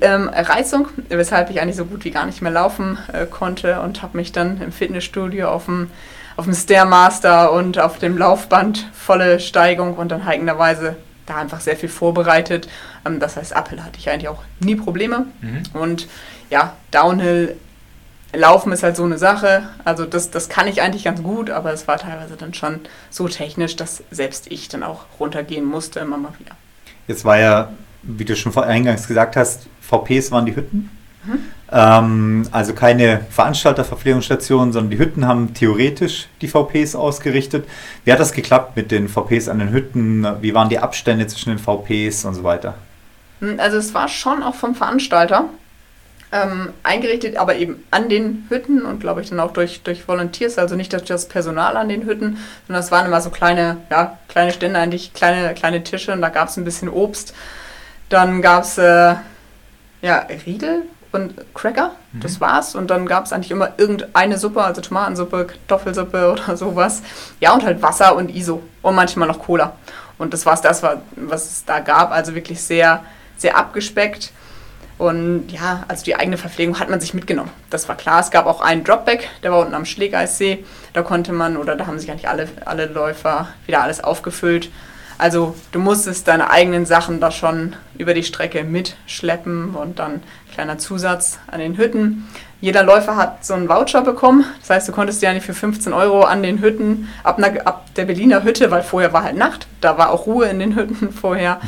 [0.02, 4.02] Ähm, Reizung, weshalb ich eigentlich so gut wie gar nicht mehr laufen äh, konnte und
[4.02, 5.90] habe mich dann im Fitnessstudio auf dem
[6.38, 11.76] auf dem Stairmaster und auf dem Laufband volle Steigung und dann hikenderweise da einfach sehr
[11.76, 12.68] viel vorbereitet.
[13.06, 15.28] Ähm, das heißt, Uphill hatte ich eigentlich auch nie Probleme.
[15.42, 15.64] Mhm.
[15.74, 16.08] Und
[16.50, 17.56] ja, Downhill
[18.34, 19.70] Laufen ist halt so eine Sache.
[19.84, 23.28] Also das, das kann ich eigentlich ganz gut, aber es war teilweise dann schon so
[23.28, 26.52] technisch, dass selbst ich dann auch runtergehen musste, immer mal wieder.
[27.08, 27.72] Jetzt war ja,
[28.04, 30.90] wie du schon eingangs gesagt hast, VPs waren die Hütten.
[31.24, 31.40] Mhm.
[31.72, 37.68] Ähm, also keine Veranstalterverpflegungsstationen, sondern die Hütten haben theoretisch die VPs ausgerichtet.
[38.04, 40.28] Wie hat das geklappt mit den VPs an den Hütten?
[40.42, 42.76] Wie waren die Abstände zwischen den VPs und so weiter?
[43.40, 45.46] Hm, also es war schon auch vom Veranstalter
[46.32, 50.58] ähm, eingerichtet, aber eben an den Hütten und glaube ich dann auch durch, durch Volunteers,
[50.58, 52.38] also nicht durch das Personal an den Hütten,
[52.68, 56.30] sondern es waren immer so kleine, ja, kleine Stände, eigentlich kleine, kleine Tische und da
[56.30, 57.34] gab es ein bisschen Obst.
[58.10, 59.16] Dann gab es äh,
[60.02, 60.84] ja, Riegel
[61.16, 62.20] und Cracker, mhm.
[62.20, 62.76] das war's.
[62.76, 67.02] Und dann gab es eigentlich immer irgendeine Suppe, also Tomatensuppe, Kartoffelsuppe oder sowas.
[67.40, 69.74] Ja, und halt Wasser und ISO und manchmal noch Cola.
[70.18, 70.84] Und das war's das,
[71.16, 72.12] was es da gab.
[72.12, 73.04] Also wirklich sehr,
[73.38, 74.32] sehr abgespeckt.
[74.98, 77.52] Und ja, also die eigene Verpflegung hat man sich mitgenommen.
[77.70, 78.22] Das war klar.
[78.22, 80.64] Es gab auch einen Dropback, der war unten am Schlägeissee.
[80.94, 84.70] Da konnte man, oder da haben sich eigentlich alle, alle Läufer wieder alles aufgefüllt.
[85.18, 90.22] Also du musstest deine eigenen Sachen da schon über die Strecke mitschleppen und dann
[90.54, 92.28] kleiner Zusatz an den Hütten.
[92.62, 94.46] Jeder Läufer hat so einen Voucher bekommen.
[94.60, 97.68] Das heißt, du konntest dir ja nicht für 15 Euro an den Hütten, ab, einer,
[97.68, 100.76] ab der Berliner Hütte, weil vorher war halt Nacht, da war auch Ruhe in den
[100.76, 101.60] Hütten vorher,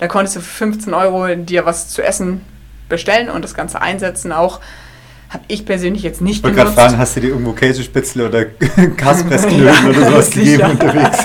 [0.00, 2.42] da konntest du für 15 Euro dir was zu essen
[2.88, 4.60] bestellen und das Ganze einsetzen auch.
[5.30, 6.58] Habe ich persönlich jetzt nicht ich genutzt.
[6.58, 8.44] Ich wollte gerade fragen, hast du dir irgendwo Käsespitzel oder
[8.96, 11.24] Kaspressknödel ja, oder sowas gegeben unterwegs?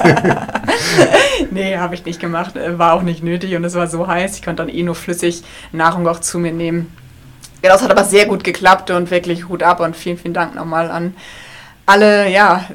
[1.52, 2.54] nee, habe ich nicht gemacht.
[2.56, 4.36] War auch nicht nötig und es war so heiß.
[4.36, 6.94] Ich konnte dann eh nur flüssig Nahrung auch zu mir nehmen.
[7.64, 10.56] Ja, das hat aber sehr gut geklappt und wirklich Hut ab und vielen, vielen Dank
[10.56, 11.16] nochmal an
[11.88, 12.66] alle ja,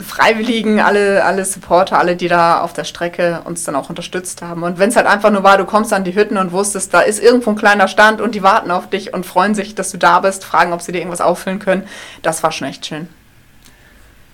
[0.00, 4.62] Freiwilligen, alle, alle Supporter, alle, die da auf der Strecke uns dann auch unterstützt haben.
[4.62, 7.02] Und wenn es halt einfach nur war, du kommst an die Hütten und wusstest, da
[7.02, 9.98] ist irgendwo ein kleiner Stand und die warten auf dich und freuen sich, dass du
[9.98, 11.86] da bist, fragen, ob sie dir irgendwas auffüllen können,
[12.22, 13.08] das war schon echt schön.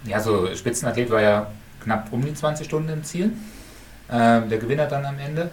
[0.04, 1.48] Ja, so Spitzenathlet war ja
[1.82, 3.32] knapp um die 20 Stunden im Ziel.
[4.10, 5.50] Ähm, der Gewinner dann am Ende.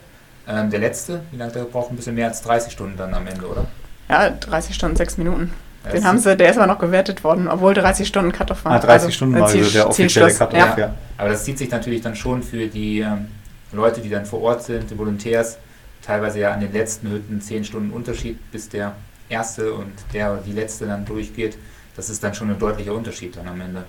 [0.47, 1.91] Ähm, der letzte, wie lange der braucht?
[1.91, 3.65] Ein bisschen mehr als 30 Stunden dann am Ende, oder?
[4.09, 5.51] Ja, 30 Stunden, 6 Minuten.
[5.91, 8.73] Den haben sie, der ist aber noch gewertet worden, obwohl 30 Stunden Cut-Off war.
[8.73, 10.78] Ah, 30 also, Stunden war also der offizielle Cut-Off, ja.
[10.78, 10.95] ja.
[11.17, 13.28] Aber das zieht sich natürlich dann schon für die ähm,
[13.71, 15.57] Leute, die dann vor Ort sind, die Volontärs,
[16.01, 18.93] teilweise ja an den letzten Hütten 10 Stunden Unterschied, bis der
[19.30, 21.57] erste und der oder die letzte dann durchgeht.
[21.95, 23.84] Das ist dann schon ein deutlicher Unterschied dann am Ende.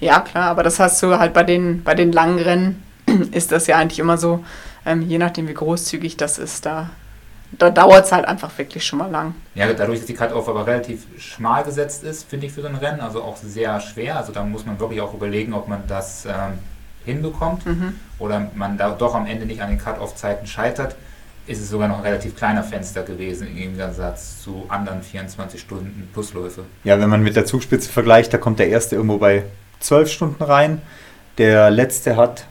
[0.00, 2.82] Ja, klar, aber das hast du halt bei den, bei den langen Rennen,
[3.32, 4.44] ist das ja eigentlich immer so,
[4.84, 6.90] ähm, je nachdem wie großzügig das ist, da
[7.58, 9.34] da dauert es halt einfach wirklich schon mal lang.
[9.54, 12.76] Ja, dadurch, dass die Cut-Off aber relativ schmal gesetzt ist, finde ich für so ein
[12.76, 14.16] Rennen, also auch sehr schwer.
[14.16, 16.58] Also da muss man wirklich auch überlegen, ob man das ähm,
[17.04, 17.94] hinbekommt mhm.
[18.18, 20.96] oder man da doch am Ende nicht an den Cut-Off-Zeiten scheitert.
[21.46, 26.08] Ist es sogar noch ein relativ kleiner Fenster gewesen im Gegensatz zu anderen 24 Stunden
[26.12, 26.62] Plusläufe.
[26.84, 29.42] Ja, wenn man mit der Zugspitze vergleicht, da kommt der erste irgendwo bei
[29.82, 30.82] 12 Stunden rein.
[31.38, 32.46] Der letzte hat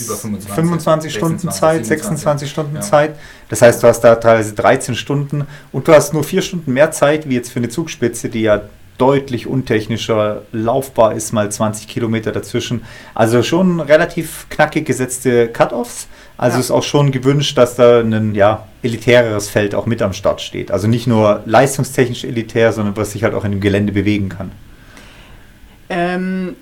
[0.00, 2.80] über 25, 25 Stunden 26, Zeit, 26 Stunden ja.
[2.80, 3.16] Zeit.
[3.48, 6.90] Das heißt, du hast da teilweise 13 Stunden und du hast nur 4 Stunden mehr
[6.90, 8.62] Zeit, wie jetzt für eine Zugspitze, die ja
[8.98, 12.84] deutlich untechnischer laufbar ist, mal 20 Kilometer dazwischen.
[13.14, 16.06] Also schon relativ knackig gesetzte Cut-Offs.
[16.36, 16.60] Also ja.
[16.60, 20.70] ist auch schon gewünscht, dass da ein ja, elitäreres Feld auch mit am Start steht.
[20.70, 24.50] Also nicht nur leistungstechnisch elitär, sondern was sich halt auch in dem Gelände bewegen kann.
[25.94, 26.56] Ähm,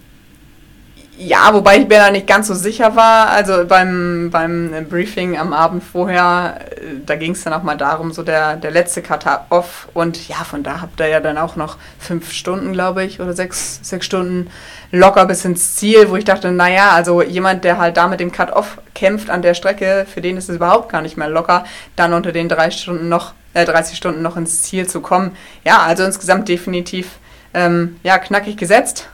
[1.19, 3.29] ja, wobei ich mir da nicht ganz so sicher war.
[3.29, 8.13] Also beim, beim Briefing am Abend vorher, äh, da ging es dann auch mal darum,
[8.13, 9.89] so der, der letzte Cut-Off.
[9.95, 13.35] Und ja, von da habt ihr ja dann auch noch fünf Stunden, glaube ich, oder
[13.35, 14.51] sechs, sechs Stunden
[14.91, 18.33] locker bis ins Ziel, wo ich dachte, naja, also jemand, der halt da mit dem
[18.33, 21.65] Cut-Off kämpft an der Strecke, für den ist es überhaupt gar nicht mehr locker,
[21.95, 25.37] dann unter den drei Stunden noch, äh, 30 Stunden noch ins Ziel zu kommen.
[25.65, 27.19] Ja, also insgesamt definitiv
[27.55, 29.09] ähm, ja, knackig gesetzt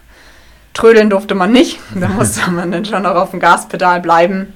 [0.75, 1.79] Trödeln durfte man nicht.
[1.95, 4.53] Da musste man dann schon noch auf dem Gaspedal bleiben.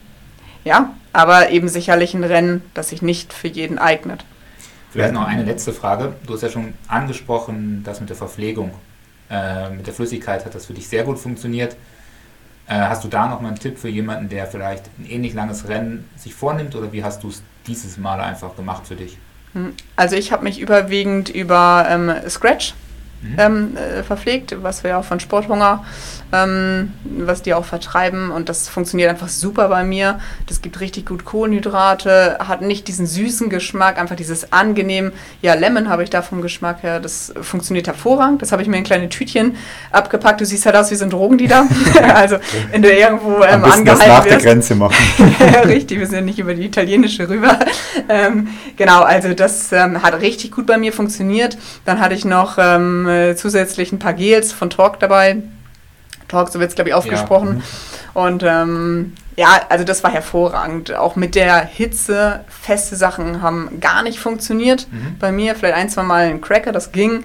[0.64, 4.24] Ja, aber eben sicherlich ein Rennen, das sich nicht für jeden eignet.
[4.90, 6.14] Vielleicht noch eine letzte Frage.
[6.26, 8.72] Du hast ja schon angesprochen, das mit der Verpflegung,
[9.30, 11.76] äh, mit der Flüssigkeit hat das für dich sehr gut funktioniert.
[12.68, 15.68] Äh, hast du da noch mal einen Tipp für jemanden, der vielleicht ein ähnlich langes
[15.68, 19.18] Rennen sich vornimmt oder wie hast du es dieses Mal einfach gemacht für dich?
[19.54, 22.74] Hm, also ich habe mich überwiegend über ähm, Scratch
[23.22, 23.36] mhm.
[23.38, 25.84] ähm, äh, verpflegt, was wir auch von Sporthunger,
[26.32, 28.30] ähm, was die auch vertreiben.
[28.30, 30.18] Und das funktioniert einfach super bei mir.
[30.46, 35.12] Das gibt richtig gut Kohlenhydrate, hat nicht diesen süßen Geschmack, einfach dieses angenehm.
[35.42, 37.00] Ja, Lemon habe ich da vom Geschmack her.
[37.00, 38.42] Das funktioniert hervorragend.
[38.42, 39.56] Das habe ich mir in kleine Tütchen
[39.90, 40.40] abgepackt.
[40.40, 41.66] Du siehst halt aus wie so ein Drogendealer.
[42.14, 42.36] also,
[42.70, 44.30] wenn du irgendwo ähm, angehalten das nach wirst.
[44.30, 44.94] der Grenze machen.
[45.64, 47.58] richtig, wir sind ja nicht über die italienische rüber.
[48.08, 51.56] Ähm, genau, also das ähm, hat richtig gut bei mir funktioniert.
[51.84, 55.36] Dann hatte ich noch ähm, äh, zusätzlich ein paar Gels von Talk dabei.
[56.32, 57.48] Talk, so wird es, glaube ich, ausgesprochen.
[57.48, 57.54] Ja.
[57.54, 57.62] Mhm.
[58.14, 60.94] Und ähm, ja, also das war hervorragend.
[60.94, 64.88] Auch mit der Hitze, feste Sachen haben gar nicht funktioniert.
[64.90, 65.18] Mhm.
[65.18, 67.24] Bei mir vielleicht ein, zwei Mal ein Cracker, das ging.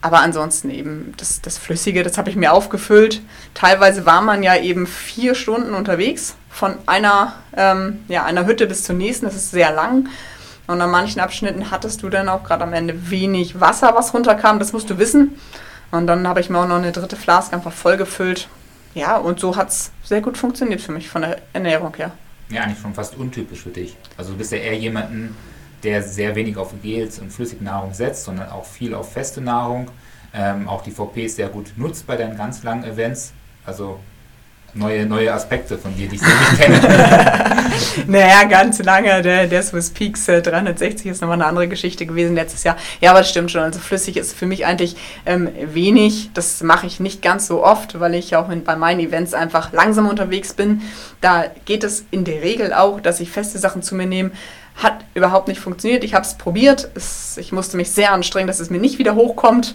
[0.00, 3.22] Aber ansonsten eben das, das Flüssige, das habe ich mir aufgefüllt.
[3.54, 8.84] Teilweise war man ja eben vier Stunden unterwegs, von einer, ähm, ja, einer Hütte bis
[8.84, 9.26] zur nächsten.
[9.26, 10.08] Das ist sehr lang.
[10.66, 14.58] Und an manchen Abschnitten hattest du dann auch gerade am Ende wenig Wasser, was runterkam.
[14.58, 15.38] Das musst du wissen.
[15.90, 18.48] Und dann habe ich mir auch noch eine dritte Flaske einfach vollgefüllt.
[18.94, 22.12] Ja, und so hat es sehr gut funktioniert für mich von der Ernährung her.
[22.48, 23.96] Ja, eigentlich schon fast untypisch für dich.
[24.16, 25.36] Also du bist ja eher jemanden,
[25.82, 29.90] der sehr wenig auf Gels und Flüssignahrung setzt, sondern auch viel auf feste Nahrung.
[30.32, 33.32] Ähm, auch die VPs sehr gut nutzt bei deinen ganz langen Events.
[33.64, 34.00] Also
[34.74, 36.80] neue, neue Aspekte von dir, die ich so nicht kenne.
[38.06, 39.22] naja, ganz lange.
[39.22, 42.76] Der, der Swiss Peaks äh, 360 ist nochmal eine andere Geschichte gewesen letztes Jahr.
[43.00, 43.62] Ja, aber das stimmt schon.
[43.62, 46.30] Also flüssig ist für mich eigentlich ähm, wenig.
[46.34, 49.72] Das mache ich nicht ganz so oft, weil ich auch in, bei meinen Events einfach
[49.72, 50.82] langsam unterwegs bin.
[51.20, 54.30] Da geht es in der Regel auch, dass ich feste Sachen zu mir nehme.
[54.76, 56.04] Hat überhaupt nicht funktioniert.
[56.04, 56.90] Ich habe es probiert.
[57.36, 59.74] Ich musste mich sehr anstrengen, dass es mir nicht wieder hochkommt.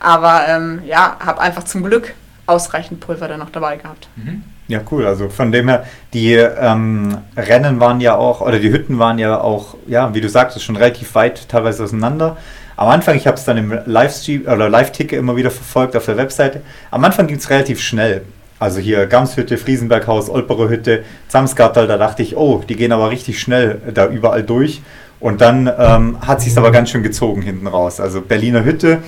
[0.00, 2.14] Aber ähm, ja, habe einfach zum Glück
[2.46, 4.08] ausreichend Pulver dann noch dabei gehabt.
[4.16, 4.42] Mhm.
[4.68, 5.06] Ja, cool.
[5.06, 5.84] Also von dem her,
[6.14, 10.28] die ähm, Rennen waren ja auch, oder die Hütten waren ja auch, ja, wie du
[10.28, 12.36] sagtest, schon relativ weit teilweise auseinander.
[12.76, 16.16] Am Anfang, ich habe es dann im Livestream oder Live-Ticker immer wieder verfolgt auf der
[16.16, 16.62] Webseite.
[16.90, 18.22] Am Anfang ging es relativ schnell.
[18.58, 23.40] Also hier Gamshütte, Friesenberghaus, Olperer Hütte, Zamsgattal, da dachte ich, oh, die gehen aber richtig
[23.40, 24.80] schnell da überall durch.
[25.20, 28.00] Und dann ähm, hat sich aber ganz schön gezogen hinten raus.
[28.00, 28.98] Also Berliner Hütte,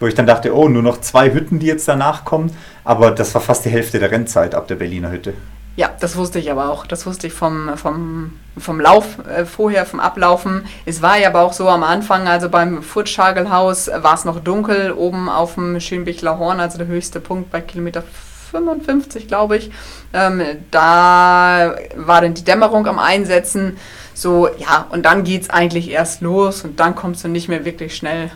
[0.00, 2.50] wo ich dann dachte, oh, nur noch zwei Hütten, die jetzt danach kommen.
[2.84, 5.34] Aber das war fast die Hälfte der Rennzeit ab der Berliner Hütte.
[5.76, 6.86] Ja, das wusste ich aber auch.
[6.86, 10.64] Das wusste ich vom, vom, vom Lauf äh, vorher, vom Ablaufen.
[10.86, 14.92] Es war ja aber auch so am Anfang, also beim Furtschagelhaus war es noch dunkel,
[14.92, 18.02] oben auf dem Schönbichler Horn, also der höchste Punkt bei Kilometer
[18.50, 19.70] 55, glaube ich.
[20.14, 23.76] Ähm, da war dann die Dämmerung am Einsetzen.
[24.14, 27.66] So, ja, und dann geht es eigentlich erst los und dann kommst du nicht mehr
[27.66, 28.30] wirklich schnell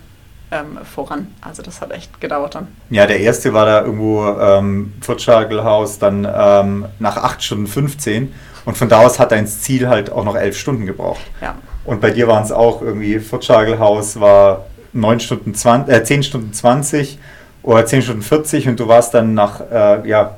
[0.53, 1.29] ähm, voran.
[1.41, 2.69] Also das hat echt gedauert dann.
[2.91, 8.33] Ja, der erste war da irgendwo ähm, Futschagelhaus, dann ähm, nach 8 Stunden 15
[8.65, 11.23] und von da aus hat ins Ziel halt auch noch 11 Stunden gebraucht.
[11.41, 11.55] Ja.
[11.85, 16.53] Und bei dir waren es auch irgendwie, Futschagelhaus war 9 Stunden 20, äh, 10 Stunden
[16.53, 17.19] 20
[17.63, 20.37] oder 10 Stunden 40 und du warst dann nach äh, ja,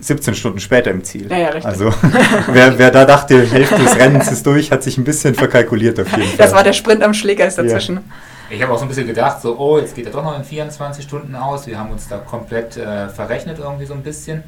[0.00, 1.30] 17 Stunden später im Ziel.
[1.30, 1.66] Ja, ja, richtig.
[1.66, 1.92] Also
[2.52, 6.10] wer, wer da dachte, Hälfte des Rennens ist durch, hat sich ein bisschen verkalkuliert auf
[6.10, 6.36] jeden Fall.
[6.38, 7.96] Das war der Sprint am Schläger dazwischen.
[7.96, 8.02] Ja.
[8.50, 10.44] Ich habe auch so ein bisschen gedacht, so, oh, jetzt geht er doch noch in
[10.44, 11.66] 24 Stunden aus.
[11.66, 14.44] Wir haben uns da komplett äh, verrechnet irgendwie so ein bisschen.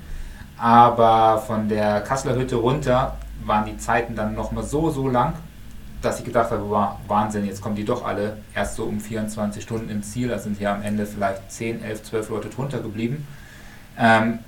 [0.58, 5.34] Aber von der Kasseler Hütte runter waren die Zeiten dann nochmal so, so lang,
[6.02, 9.62] dass ich gedacht habe, war Wahnsinn, jetzt kommen die doch alle erst so um 24
[9.62, 10.28] Stunden ins Ziel.
[10.28, 13.26] Da sind ja am Ende vielleicht 10, 11, 12 Leute drunter geblieben.
[13.98, 14.40] Ähm,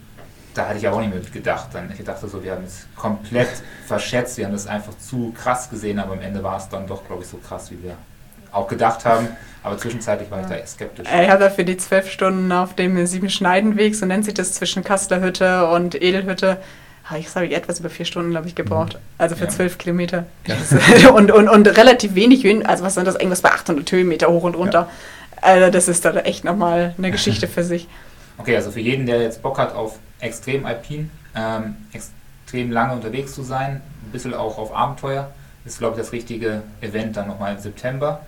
[0.52, 1.68] da hatte ich auch nicht mit gedacht.
[1.72, 5.70] Dann, ich dachte so, wir haben es komplett verschätzt, wir haben das einfach zu krass
[5.70, 7.96] gesehen, aber am Ende war es dann doch, glaube ich, so krass, wie wir
[8.52, 9.28] auch gedacht haben.
[9.62, 11.06] Aber zwischenzeitlich war ich da skeptisch.
[11.08, 15.68] Ich habe für die zwölf Stunden auf dem Siebenschneidenweg, so nennt sich das zwischen Kasslerhütte
[15.68, 16.58] und Edelhütte,
[17.04, 18.94] habe ich, habe ich etwas über vier Stunden, glaube ich, gebraucht.
[18.94, 19.00] Mhm.
[19.18, 19.78] Also für zwölf ja.
[19.78, 20.26] Kilometer.
[20.46, 21.10] Ja.
[21.14, 24.44] und, und, und relativ wenig Höhen, also was sind das, irgendwas bei 800 Höhenmeter hoch
[24.44, 24.88] und runter.
[24.88, 25.42] Ja.
[25.42, 27.88] Also das ist da echt nochmal eine Geschichte für sich.
[28.38, 33.34] Okay, also für jeden, der jetzt Bock hat auf extrem alpin, ähm, extrem lange unterwegs
[33.34, 35.30] zu sein, ein bisschen auch auf Abenteuer,
[35.64, 38.20] ist, glaube ich, das richtige Event dann nochmal im September.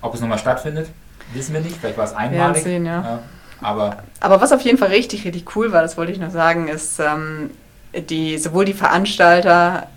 [0.00, 0.88] Ob es nochmal stattfindet,
[1.32, 1.76] wissen wir nicht.
[1.78, 2.62] Vielleicht war es einmalig.
[2.62, 3.02] Sehen, ja.
[3.02, 3.18] Ja,
[3.60, 6.68] aber, aber was auf jeden Fall richtig, richtig cool war, das wollte ich noch sagen,
[6.68, 7.50] ist ähm,
[7.94, 9.88] die, sowohl die Veranstalter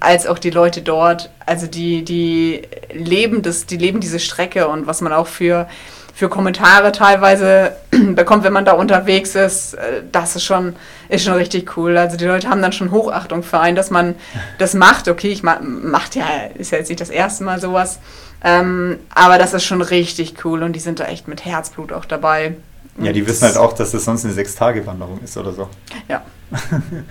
[0.00, 4.86] als auch die Leute dort, also die, die leben das, die leben diese Strecke und
[4.86, 5.66] was man auch für,
[6.14, 10.76] für Kommentare teilweise bekommt, wenn man da unterwegs ist, äh, das ist schon,
[11.08, 11.96] ist schon richtig cool.
[11.96, 14.16] Also die Leute haben dann schon Hochachtung für einen, dass man
[14.58, 15.08] das macht.
[15.08, 17.98] Okay, ich mach, macht ja, ist ja jetzt nicht das erste Mal sowas.
[18.46, 22.04] Ähm, aber das ist schon richtig cool und die sind da echt mit Herzblut auch
[22.04, 22.54] dabei.
[22.98, 25.68] Ja, die wissen halt auch, dass das sonst eine Sechs-Tage-Wanderung ist oder so.
[26.08, 26.22] Ja.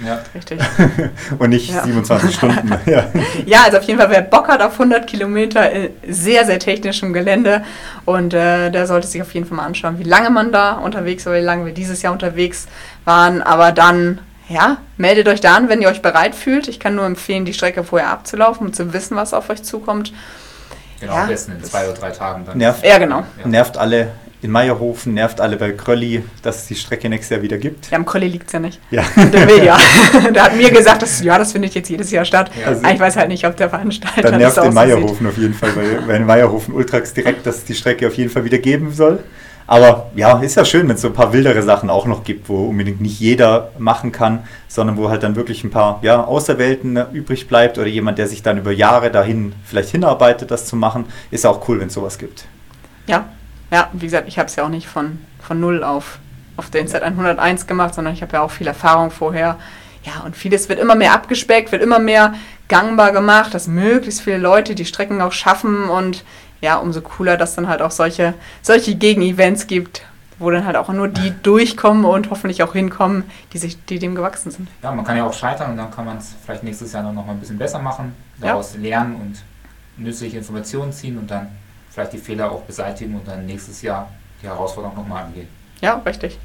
[0.03, 0.61] ja, richtig.
[1.37, 1.83] und nicht ja.
[1.83, 2.73] 27 Stunden.
[2.85, 3.05] Ja.
[3.45, 5.69] ja, also auf jeden Fall, wer Bock hat auf 100 Kilometer
[6.07, 7.65] sehr, sehr technischem Gelände
[8.05, 11.25] und äh, der sollte sich auf jeden Fall mal anschauen, wie lange man da unterwegs
[11.25, 12.67] war, wie lange wir dieses Jahr unterwegs
[13.03, 13.41] waren.
[13.41, 16.69] Aber dann, ja, meldet euch da an, wenn ihr euch bereit fühlt.
[16.69, 20.13] Ich kann nur empfehlen, die Strecke vorher abzulaufen und zu wissen, was auf euch zukommt.
[20.99, 22.57] Genau, ja, am besten in zwei oder drei Tagen dann.
[22.57, 23.23] Nervt, ja, genau.
[23.43, 27.57] Nervt alle in Meierhofen, nervt alle bei Krölli, dass es die Strecke nächstes Jahr wieder
[27.57, 27.89] gibt.
[27.89, 28.79] Ja, am Krölli liegt es ja nicht.
[28.91, 29.03] Ja.
[29.15, 29.77] Der will ja.
[30.33, 32.51] der hat mir gesagt, dass, ja, das findet jetzt jedes Jahr statt.
[32.59, 32.67] Ja.
[32.67, 35.53] Also ich weiß halt nicht, ob der Veranstalter Dann nervt das in Meierhofen auf jeden
[35.53, 38.59] Fall, weil, weil in Meierhofen Ultrax direkt, dass es die Strecke auf jeden Fall wieder
[38.59, 39.23] geben soll.
[39.67, 42.49] Aber ja, ist ja schön, wenn es so ein paar wildere Sachen auch noch gibt,
[42.49, 46.97] wo unbedingt nicht jeder machen kann, sondern wo halt dann wirklich ein paar ja, Auserwählten
[47.13, 51.05] übrig bleibt oder jemand, der sich dann über Jahre dahin vielleicht hinarbeitet, das zu machen.
[51.31, 52.45] Ist auch cool, wenn es sowas gibt.
[53.07, 53.25] Ja,
[53.71, 56.19] ja, wie gesagt, ich habe es ja auch nicht von, von null auf,
[56.57, 59.57] auf den Z101 gemacht, sondern ich habe ja auch viel Erfahrung vorher.
[60.03, 62.35] Ja, und vieles wird immer mehr abgespeckt, wird immer mehr
[62.67, 66.23] gangbar gemacht, dass möglichst viele Leute die Strecken auch schaffen und
[66.65, 70.01] ja, umso cooler, dass dann halt auch solche, solche Gegenevents gibt,
[70.39, 74.15] wo dann halt auch nur die durchkommen und hoffentlich auch hinkommen, die, sich, die dem
[74.15, 74.67] gewachsen sind.
[74.81, 77.13] Ja, man kann ja auch scheitern und dann kann man es vielleicht nächstes Jahr noch
[77.23, 78.81] mal ein bisschen besser machen, daraus ja.
[78.81, 81.49] lernen und nützliche Informationen ziehen und dann
[81.91, 84.09] vielleicht die Fehler auch beseitigen und dann nächstes Jahr
[84.41, 85.47] die Herausforderung nochmal angehen.
[85.81, 86.39] Ja, richtig.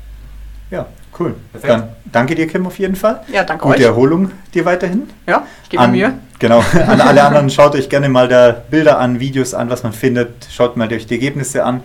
[0.71, 0.87] Ja,
[1.19, 1.35] cool.
[1.53, 1.73] Perfekt.
[1.73, 3.23] Dann danke dir, Kim, auf jeden Fall.
[3.33, 3.85] Ja, danke Gute euch.
[3.85, 5.09] Erholung dir weiterhin.
[5.27, 6.19] Ja, ich gebe An- mir.
[6.39, 9.93] Genau, an alle anderen schaut euch gerne mal da Bilder an, Videos an, was man
[9.93, 10.49] findet.
[10.51, 11.83] Schaut mal euch die Ergebnisse an.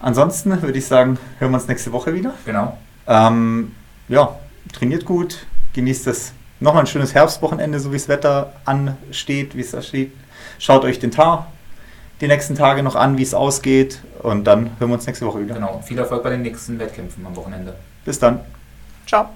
[0.00, 2.34] Ansonsten würde ich sagen, hören wir uns nächste Woche wieder.
[2.44, 2.76] Genau.
[3.06, 3.72] Ähm,
[4.08, 4.36] ja,
[4.72, 9.70] trainiert gut, genießt das nochmal ein schönes Herbstwochenende, so wie das Wetter ansteht, wie es
[9.70, 10.12] da steht.
[10.58, 11.46] Schaut euch den Tar
[12.20, 15.40] die nächsten Tage noch an, wie es ausgeht und dann hören wir uns nächste Woche
[15.40, 15.54] wieder.
[15.54, 15.82] Genau.
[15.84, 17.74] Viel Erfolg bei den nächsten Wettkämpfen am Wochenende.
[18.10, 18.40] Bis dann.
[19.06, 19.30] Ciao.